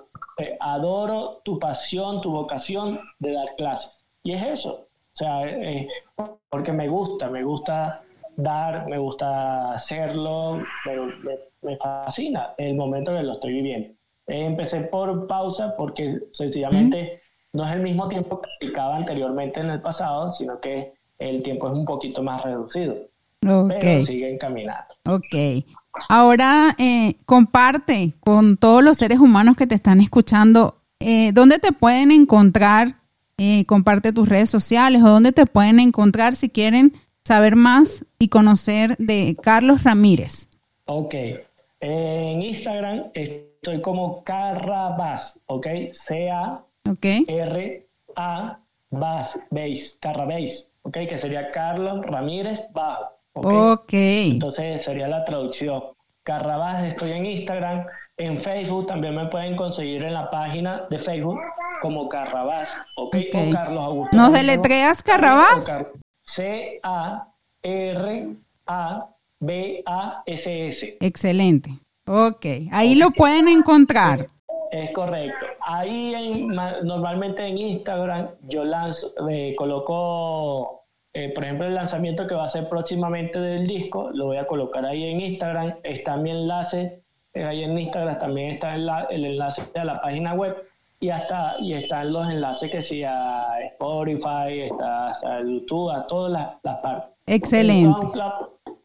adoro 0.60 1.42
tu 1.44 1.60
pasión, 1.60 2.22
tu 2.22 2.32
vocación 2.32 3.00
de 3.20 3.34
dar 3.34 3.56
clases. 3.58 4.04
Y 4.24 4.34
es 4.34 4.44
eso. 4.44 4.72
O 4.74 5.18
sea, 5.18 5.48
eh, 5.48 5.88
porque 6.50 6.74
me 6.74 6.90
gusta, 6.90 7.30
me 7.30 7.44
gusta 7.44 8.02
dar, 8.38 8.88
me 8.88 8.98
gusta 8.98 9.74
hacerlo, 9.74 10.62
pero 10.84 11.08
me, 11.62 11.78
fascina 11.78 12.54
el 12.58 12.76
momento 12.76 13.12
que 13.14 13.24
lo 13.24 13.34
estoy 13.34 13.54
viviendo. 13.54 13.90
empecé 14.28 14.82
por 14.82 15.28
pausa 15.28 15.76
porque 15.78 16.20
sencillamente 16.32 17.22
no 17.54 17.66
es 17.68 17.74
el 17.74 17.82
mismo 17.82 18.08
tiempo 18.08 18.42
que 18.42 18.50
aplicaba 18.56 18.98
anteriormente 18.98 19.60
en 19.60 19.70
el 19.70 19.82
pasado, 19.82 20.30
sino 20.32 20.60
que 20.60 20.94
el 21.20 21.42
tiempo 21.44 21.68
es 21.68 21.74
un 21.74 21.86
poquito 21.86 22.22
más 22.22 22.44
reducido. 22.44 22.96
Okay. 23.42 23.78
Pero 23.80 24.06
sigue 24.06 24.34
encaminando. 24.34 24.96
Ok. 25.08 25.66
Ahora, 26.10 26.76
eh, 26.78 27.16
comparte 27.26 28.14
con 28.20 28.58
todos 28.58 28.84
los 28.84 28.98
seres 28.98 29.20
humanos 29.20 29.56
que 29.56 29.68
te 29.68 29.76
están 29.76 30.02
escuchando, 30.02 30.82
eh, 31.00 31.32
¿dónde 31.34 31.60
te 31.60 31.72
pueden 31.72 32.12
encontrar? 32.12 32.96
Eh, 33.38 33.66
comparte 33.66 34.14
tus 34.14 34.30
redes 34.30 34.50
sociales 34.50 35.04
o 35.04 35.10
dónde 35.10 35.32
te 35.32 35.46
pueden 35.46 35.80
encontrar 35.80 36.36
si 36.36 36.50
quieren 36.50 36.94
saber 37.26 37.56
más 37.56 38.06
y 38.20 38.30
conocer 38.30 38.96
de 38.98 39.36
Carlos 39.42 39.84
Ramírez. 39.84 40.48
Ok. 40.86 41.16
En 41.82 42.42
Instagram 42.42 43.10
estoy 43.14 43.82
como 43.82 44.24
Carrabás, 44.24 45.40
¿ok? 45.48 45.68
C-A-R-A 45.92 46.60
Bass, 48.92 49.40
Base, 49.50 49.98
Carrabás, 50.00 50.70
¿ok? 50.84 50.98
Que 51.10 51.18
sería 51.18 51.52
Carlos 51.52 52.06
Ramírez 52.06 52.62
Bajo. 52.74 53.10
ok. 53.34 53.94
Entonces 53.94 54.84
sería 54.84 55.08
la 55.08 55.26
traducción. 55.26 55.84
Carrabás, 56.24 56.86
estoy 56.86 57.12
en 57.12 57.26
Instagram, 57.26 57.86
en 58.18 58.42
Facebook 58.42 58.88
también 58.88 59.16
me 59.16 59.28
pueden 59.28 59.56
conseguir 59.56 60.04
en 60.04 60.14
la 60.14 60.32
página 60.32 60.88
de 60.90 60.98
Facebook 60.98 61.40
como 61.82 62.10
Carrabás, 62.10 62.74
¿ok? 62.98 63.16
okay. 63.16 63.52
Carlos 63.52 63.84
Augusto. 63.84 64.16
¿Nos 64.16 64.32
deletreas 64.34 65.04
Carrabás? 65.04 65.84
C-A-R-A-B-A-S-S. 66.26 67.28
Excelente. 71.00 71.72
Ok, 72.08 72.46
ahí 72.72 72.96
lo 72.96 73.12
pueden 73.12 73.48
encontrar. 73.48 74.28
Es 74.72 74.92
correcto. 74.92 75.46
Ahí 75.62 76.46
normalmente 76.84 77.46
en 77.48 77.58
Instagram 77.58 78.30
yo 78.48 78.64
lanzo, 78.64 79.14
eh, 79.30 79.56
coloco 79.58 80.86
eh, 81.18 81.30
por 81.34 81.46
ejemplo, 81.46 81.66
el 81.66 81.74
lanzamiento 81.74 82.28
que 82.28 82.36
va 82.36 82.44
a 82.44 82.50
ser 82.50 82.68
próximamente 82.68 83.40
del 83.40 83.66
disco, 83.66 84.12
lo 84.14 84.26
voy 84.26 84.36
a 84.36 84.46
colocar 84.46 84.86
ahí 84.86 85.06
en 85.06 85.22
Instagram. 85.22 85.76
Está 85.82 86.18
mi 86.18 86.30
enlace, 86.30 87.04
eh, 87.34 87.44
ahí 87.46 87.64
en 87.64 87.80
Instagram 87.80 88.20
también 88.20 88.52
está 88.52 88.76
el, 88.76 89.24
enlace 89.24 89.64
a 89.76 89.86
la 89.86 90.02
página 90.02 90.34
web 90.34 90.58
y 91.06 91.10
hasta 91.12 91.56
y 91.60 91.74
están 91.74 92.12
los 92.12 92.28
enlaces 92.28 92.72
que 92.72 92.82
sí 92.82 93.04
a 93.04 93.60
Spotify, 93.74 94.62
está 94.72 95.12
a 95.12 95.44
YouTube, 95.44 95.92
a 95.92 96.08
todas 96.08 96.32
las, 96.64 96.80
partes. 96.80 97.12
Excelente. 97.28 98.08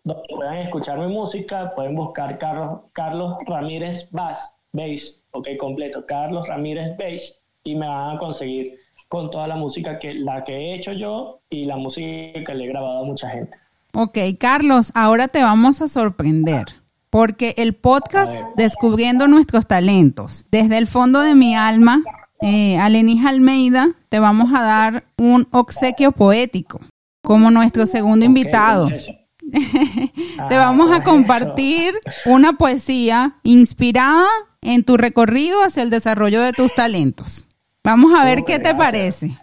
donde 0.04 0.22
puedan 0.28 0.58
escuchar 0.58 0.98
mi 0.98 1.06
música, 1.06 1.72
pueden 1.74 1.96
buscar 1.96 2.36
Carlos, 2.38 2.80
Carlos 2.92 3.38
Ramírez 3.46 4.06
Bass, 4.10 4.52
Bass, 4.72 5.18
ok, 5.30 5.48
completo, 5.58 6.04
Carlos 6.04 6.46
Ramírez 6.46 6.94
Bass, 6.98 7.40
y 7.64 7.74
me 7.74 7.88
van 7.88 8.16
a 8.16 8.18
conseguir 8.18 8.78
con 9.08 9.30
toda 9.30 9.46
la 9.46 9.56
música 9.56 9.98
que 9.98 10.12
la 10.12 10.44
que 10.44 10.52
he 10.52 10.74
hecho 10.74 10.92
yo 10.92 11.40
y 11.48 11.64
la 11.64 11.76
música 11.76 12.44
que 12.44 12.54
le 12.54 12.64
he 12.64 12.68
grabado 12.68 13.00
a 13.00 13.04
mucha 13.04 13.30
gente. 13.30 13.56
Ok, 13.94 14.18
Carlos, 14.38 14.92
ahora 14.94 15.28
te 15.28 15.42
vamos 15.42 15.80
a 15.80 15.88
sorprender. 15.88 16.66
Porque 17.10 17.54
el 17.58 17.74
podcast 17.74 18.32
Descubriendo 18.56 19.26
nuestros 19.26 19.66
talentos, 19.66 20.46
desde 20.50 20.78
el 20.78 20.86
fondo 20.86 21.20
de 21.20 21.34
mi 21.34 21.56
alma, 21.56 22.02
eh, 22.40 22.78
Alenis 22.78 23.24
Almeida, 23.26 23.90
te 24.08 24.18
vamos 24.18 24.54
a 24.54 24.62
dar 24.62 25.04
un 25.18 25.48
obsequio 25.50 26.12
poético 26.12 26.80
como 27.22 27.50
nuestro 27.50 27.86
segundo 27.86 28.24
invitado. 28.24 28.88
te 30.48 30.56
vamos 30.56 30.90
a 30.92 30.96
ah, 30.96 31.04
compartir 31.04 31.98
una 32.24 32.52
poesía 32.54 33.36
inspirada 33.42 34.26
en 34.62 34.84
tu 34.84 34.96
recorrido 34.96 35.62
hacia 35.62 35.82
el 35.82 35.90
desarrollo 35.90 36.40
de 36.40 36.52
tus 36.52 36.72
talentos. 36.72 37.46
Vamos 37.82 38.18
a 38.18 38.24
ver 38.24 38.44
qué 38.44 38.58
te 38.58 38.74
parece. 38.74 39.36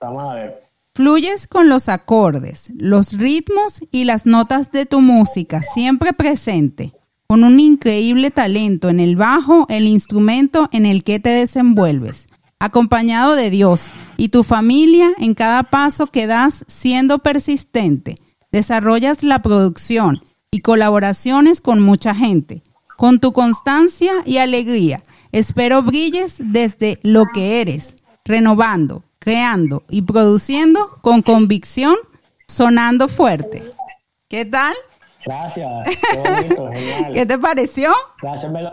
Vamos 0.00 0.32
a 0.32 0.34
ver. 0.34 0.61
Fluyes 0.94 1.46
con 1.46 1.70
los 1.70 1.88
acordes, 1.88 2.70
los 2.76 3.14
ritmos 3.14 3.80
y 3.90 4.04
las 4.04 4.26
notas 4.26 4.72
de 4.72 4.84
tu 4.84 5.00
música, 5.00 5.62
siempre 5.62 6.12
presente, 6.12 6.92
con 7.26 7.44
un 7.44 7.60
increíble 7.60 8.30
talento 8.30 8.90
en 8.90 9.00
el 9.00 9.16
bajo, 9.16 9.66
el 9.70 9.86
instrumento 9.86 10.68
en 10.70 10.84
el 10.84 11.02
que 11.02 11.18
te 11.18 11.30
desenvuelves, 11.30 12.26
acompañado 12.58 13.34
de 13.34 13.48
Dios 13.48 13.90
y 14.18 14.28
tu 14.28 14.44
familia 14.44 15.12
en 15.18 15.32
cada 15.34 15.62
paso 15.62 16.08
que 16.08 16.26
das 16.26 16.64
siendo 16.68 17.20
persistente. 17.20 18.16
Desarrollas 18.50 19.22
la 19.22 19.40
producción, 19.40 20.22
y 20.54 20.60
colaboraciones 20.60 21.62
con 21.62 21.80
mucha 21.80 22.14
gente. 22.14 22.62
Con 22.98 23.18
tu 23.18 23.32
constancia 23.32 24.12
y 24.26 24.36
alegría, 24.36 25.02
espero 25.32 25.82
brilles 25.82 26.36
desde 26.38 27.00
lo 27.02 27.24
que 27.32 27.62
eres, 27.62 27.96
renovando, 28.26 29.04
creando 29.22 29.84
y 29.88 30.02
produciendo 30.02 30.98
con 31.00 31.22
convicción, 31.22 31.94
sonando 32.48 33.06
fuerte. 33.06 33.62
¿Qué 34.28 34.44
tal? 34.44 34.74
Gracias, 35.24 35.70
qué 36.10 36.18
bonito, 36.18 36.68
genial. 36.72 37.12
¿Qué 37.14 37.26
te 37.26 37.38
pareció? 37.38 37.92
Gracias, 38.20 38.50
me 38.50 38.62
lo, 38.62 38.72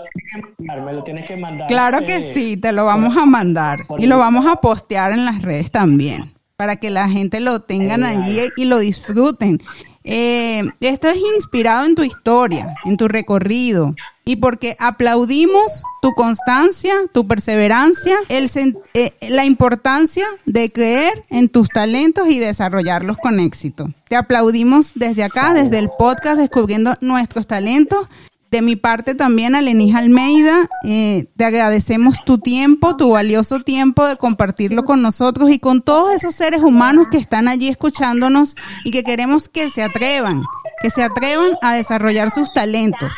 me 0.57 0.93
lo 0.93 1.03
tienes 1.03 1.27
que 1.27 1.37
mandar. 1.37 1.67
Claro 1.67 2.03
que 2.03 2.21
sí, 2.21 2.57
te 2.57 2.71
lo 2.71 2.85
vamos 2.85 3.15
a 3.15 3.25
mandar 3.27 3.81
y 3.99 4.07
lo 4.07 4.17
vamos 4.17 4.47
a 4.47 4.55
postear 4.55 5.11
en 5.11 5.25
las 5.25 5.43
redes 5.43 5.69
también 5.69 6.33
para 6.55 6.77
que 6.77 6.89
la 6.89 7.07
gente 7.07 7.39
lo 7.39 7.61
tengan 7.61 8.03
allí 8.03 8.41
y 8.57 8.65
lo 8.65 8.79
disfruten. 8.79 9.61
Eh, 10.03 10.63
esto 10.79 11.07
es 11.07 11.17
inspirado 11.35 11.85
en 11.85 11.93
tu 11.93 12.03
historia, 12.03 12.73
en 12.83 12.97
tu 12.97 13.07
recorrido, 13.07 13.95
y 14.29 14.35
porque 14.35 14.75
aplaudimos 14.77 15.81
tu 16.03 16.13
constancia, 16.13 16.93
tu 17.11 17.27
perseverancia, 17.27 18.15
eh, 18.29 19.13
la 19.27 19.43
importancia 19.43 20.27
de 20.45 20.71
creer 20.71 21.23
en 21.31 21.49
tus 21.49 21.67
talentos 21.69 22.27
y 22.29 22.37
desarrollarlos 22.37 23.17
con 23.17 23.39
éxito. 23.39 23.89
Te 24.07 24.15
aplaudimos 24.15 24.91
desde 24.93 25.23
acá, 25.23 25.55
desde 25.55 25.79
el 25.79 25.89
podcast 25.97 26.37
Descubriendo 26.39 26.93
nuestros 27.01 27.47
talentos 27.47 28.07
de 28.51 28.61
mi 28.61 28.75
parte 28.75 29.15
también, 29.15 29.55
Alenis 29.55 29.95
Almeida, 29.95 30.69
eh, 30.83 31.25
te 31.35 31.45
agradecemos 31.45 32.17
tu 32.23 32.37
tiempo, 32.37 32.97
tu 32.97 33.09
valioso 33.09 33.61
tiempo 33.61 34.05
de 34.05 34.15
compartirlo 34.15 34.85
con 34.85 35.01
nosotros 35.01 35.49
y 35.49 35.57
con 35.57 35.81
todos 35.81 36.13
esos 36.13 36.35
seres 36.35 36.61
humanos 36.61 37.07
que 37.09 37.17
están 37.17 37.47
allí 37.47 37.67
escuchándonos 37.67 38.55
y 38.85 38.91
que 38.91 39.03
queremos 39.03 39.49
que 39.49 39.71
se 39.71 39.81
atrevan, 39.81 40.43
que 40.83 40.91
se 40.91 41.01
atrevan 41.01 41.57
a 41.63 41.73
desarrollar 41.73 42.29
sus 42.29 42.53
talentos. 42.53 43.15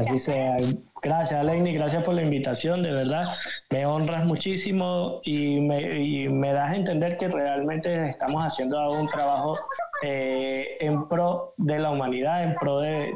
Así 0.00 0.18
sea. 0.18 0.56
Gracias, 1.02 1.44
Lenny, 1.44 1.74
gracias 1.74 2.02
por 2.04 2.14
la 2.14 2.22
invitación, 2.22 2.82
de 2.82 2.90
verdad. 2.90 3.26
Me 3.70 3.86
honras 3.86 4.24
muchísimo 4.24 5.20
y 5.24 5.60
me, 5.60 6.02
y 6.02 6.28
me 6.28 6.52
das 6.52 6.72
a 6.72 6.76
entender 6.76 7.16
que 7.16 7.28
realmente 7.28 8.10
estamos 8.10 8.42
haciendo 8.42 8.90
un 8.92 9.06
trabajo 9.08 9.56
eh, 10.02 10.78
en 10.80 11.06
pro 11.08 11.54
de 11.58 11.78
la 11.78 11.90
humanidad, 11.90 12.44
en 12.44 12.54
pro 12.56 12.80
de, 12.80 13.14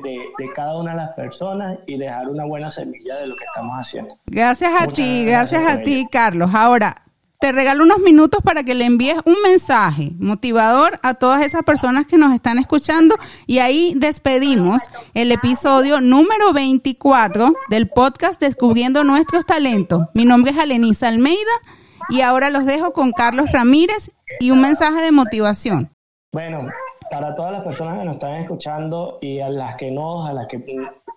cada 0.55 0.77
una 0.79 0.93
de 0.93 0.97
las 0.99 1.13
personas 1.15 1.79
y 1.87 1.97
dejar 1.97 2.29
una 2.29 2.45
buena 2.45 2.71
semilla 2.71 3.17
de 3.17 3.27
lo 3.27 3.37
que 3.37 3.45
estamos 3.45 3.77
haciendo. 3.77 4.19
Gracias 4.27 4.73
a 4.79 4.87
ti, 4.87 5.25
gracias, 5.27 5.67
a 5.67 5.83
ti, 5.83 6.07
Carlos. 6.11 6.51
Ahora, 6.55 7.03
te 7.41 7.53
regalo 7.53 7.85
unos 7.85 8.01
minutos 8.01 8.43
para 8.45 8.65
que 8.65 8.75
le 8.75 8.85
envíes 8.85 9.17
un 9.25 9.37
mensaje 9.43 10.13
motivador 10.19 10.99
a 11.03 11.15
todas 11.15 11.45
esas 11.45 11.63
personas 11.63 12.07
que 12.07 12.19
nos 12.19 12.35
están 12.35 12.59
escuchando 12.59 13.15
y 13.47 13.61
ahí 13.61 13.95
despedimos 13.97 14.91
el 15.15 15.33
episodio 15.33 16.03
número 16.03 16.53
24 16.53 17.55
del 17.71 17.89
podcast 17.89 18.39
Descubriendo 18.39 19.05
Nuestros 19.05 19.47
Talentos. 19.47 20.07
Mi 20.13 20.27
nombre 20.27 20.53
es 20.53 20.59
Alenisa 20.59 21.09
Almeida 21.09 21.39
y 22.11 22.21
ahora 22.21 22.51
los 22.51 22.67
dejo 22.67 22.93
con 22.93 23.11
Carlos 23.11 23.51
Ramírez 23.53 24.11
y 24.39 24.51
un 24.51 24.61
mensaje 24.61 25.01
de 25.01 25.11
motivación. 25.11 25.89
Bueno, 26.33 26.69
para 27.11 27.35
todas 27.35 27.53
las 27.53 27.65
personas 27.65 27.99
que 27.99 28.05
nos 28.05 28.17
están 28.17 28.35
escuchando 28.35 29.19
y 29.23 29.41
a 29.41 29.49
las 29.49 29.77
que 29.77 29.91
no, 29.91 30.27
a 30.27 30.35
las 30.35 30.47
que 30.47 30.63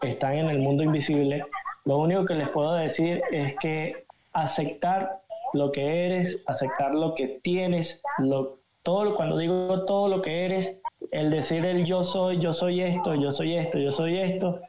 están 0.02 0.36
en 0.36 0.50
el 0.50 0.60
mundo 0.60 0.84
invisible, 0.84 1.44
lo 1.84 1.98
único 1.98 2.24
que 2.24 2.36
les 2.36 2.48
puedo 2.48 2.76
decir 2.76 3.22
es 3.30 3.56
que 3.60 4.06
aceptar 4.32 5.23
lo 5.54 5.72
que 5.72 6.06
eres, 6.06 6.42
aceptar 6.48 6.94
lo 6.94 7.16
que 7.16 7.39
tienes, 7.44 8.02
lo, 8.18 8.60
todo, 8.84 9.16
cuando 9.16 9.38
digo 9.38 9.86
todo 9.86 10.08
lo 10.08 10.22
que 10.22 10.46
eres, 10.46 10.76
el 11.12 11.30
decir 11.30 11.66
el 11.66 11.86
yo 11.86 12.04
soy, 12.04 12.39
yo 12.39 12.54
soy 12.54 12.82
esto, 12.82 13.16
yo 13.16 13.32
soy 13.32 13.56
esto, 13.56 13.78
yo 13.78 13.92
soy 13.92 14.18
esto, 14.18 14.60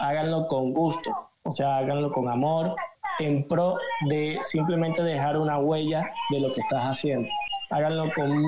háganlo 0.00 0.46
con 0.48 0.72
gusto, 0.72 1.10
o 1.44 1.52
sea, 1.52 1.78
háganlo 1.78 2.12
con 2.12 2.28
amor, 2.28 2.74
en 3.18 3.46
pro 3.46 3.76
de 4.08 4.38
simplemente 4.42 5.02
dejar 5.02 5.36
una 5.36 5.58
huella 5.58 6.10
de 6.30 6.40
lo 6.40 6.52
que 6.52 6.60
estás 6.60 6.84
haciendo. 6.84 7.28
Háganlo 7.70 8.10
con 8.14 8.42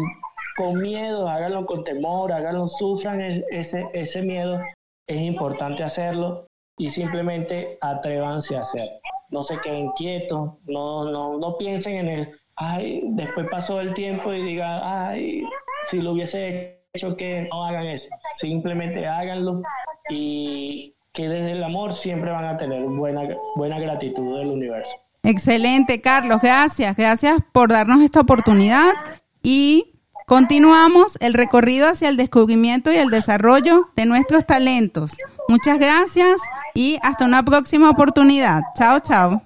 con 0.56 0.80
miedo, 0.80 1.28
háganlo 1.28 1.66
con 1.66 1.84
temor, 1.84 2.32
háganlo, 2.32 2.66
sufran 2.66 3.20
ese, 3.50 3.88
ese 3.92 4.22
miedo. 4.22 4.60
Es 5.08 5.20
importante 5.20 5.82
hacerlo 5.82 6.46
y 6.76 6.90
simplemente 6.90 7.78
atrévanse 7.80 8.56
a 8.56 8.62
hacer. 8.62 8.88
No 9.30 9.42
se 9.42 9.58
queden 9.60 9.90
quietos, 9.92 10.52
no, 10.66 11.10
no, 11.10 11.38
no 11.38 11.56
piensen 11.56 11.96
en 11.96 12.08
el, 12.08 12.30
ay, 12.56 13.02
después 13.04 13.46
pasó 13.50 13.80
el 13.80 13.94
tiempo 13.94 14.32
y 14.32 14.42
digan, 14.42 14.80
ay, 14.82 15.42
si 15.86 16.00
lo 16.00 16.12
hubiese 16.12 16.80
hecho, 16.92 17.16
que 17.16 17.48
no 17.50 17.64
hagan 17.64 17.86
eso. 17.86 18.06
Simplemente 18.38 19.06
háganlo 19.06 19.62
y 20.10 20.94
que 21.12 21.28
desde 21.28 21.52
el 21.52 21.64
amor 21.64 21.94
siempre 21.94 22.30
van 22.30 22.44
a 22.44 22.56
tener 22.56 22.82
buena, 22.82 23.22
buena 23.56 23.78
gratitud 23.78 24.38
del 24.38 24.48
universo. 24.48 24.94
Excelente, 25.22 26.00
Carlos, 26.00 26.40
gracias, 26.42 26.96
gracias 26.96 27.38
por 27.52 27.70
darnos 27.70 28.02
esta 28.02 28.20
oportunidad 28.20 28.92
y 29.42 29.94
Continuamos 30.26 31.18
el 31.20 31.34
recorrido 31.34 31.86
hacia 31.86 32.08
el 32.08 32.16
descubrimiento 32.16 32.90
y 32.90 32.96
el 32.96 33.10
desarrollo 33.10 33.90
de 33.94 34.06
nuestros 34.06 34.46
talentos. 34.46 35.18
Muchas 35.48 35.78
gracias 35.78 36.40
y 36.74 36.98
hasta 37.02 37.24
una 37.24 37.42
próxima 37.42 37.90
oportunidad. 37.90 38.62
Chao, 38.76 39.00
chao. 39.00 39.42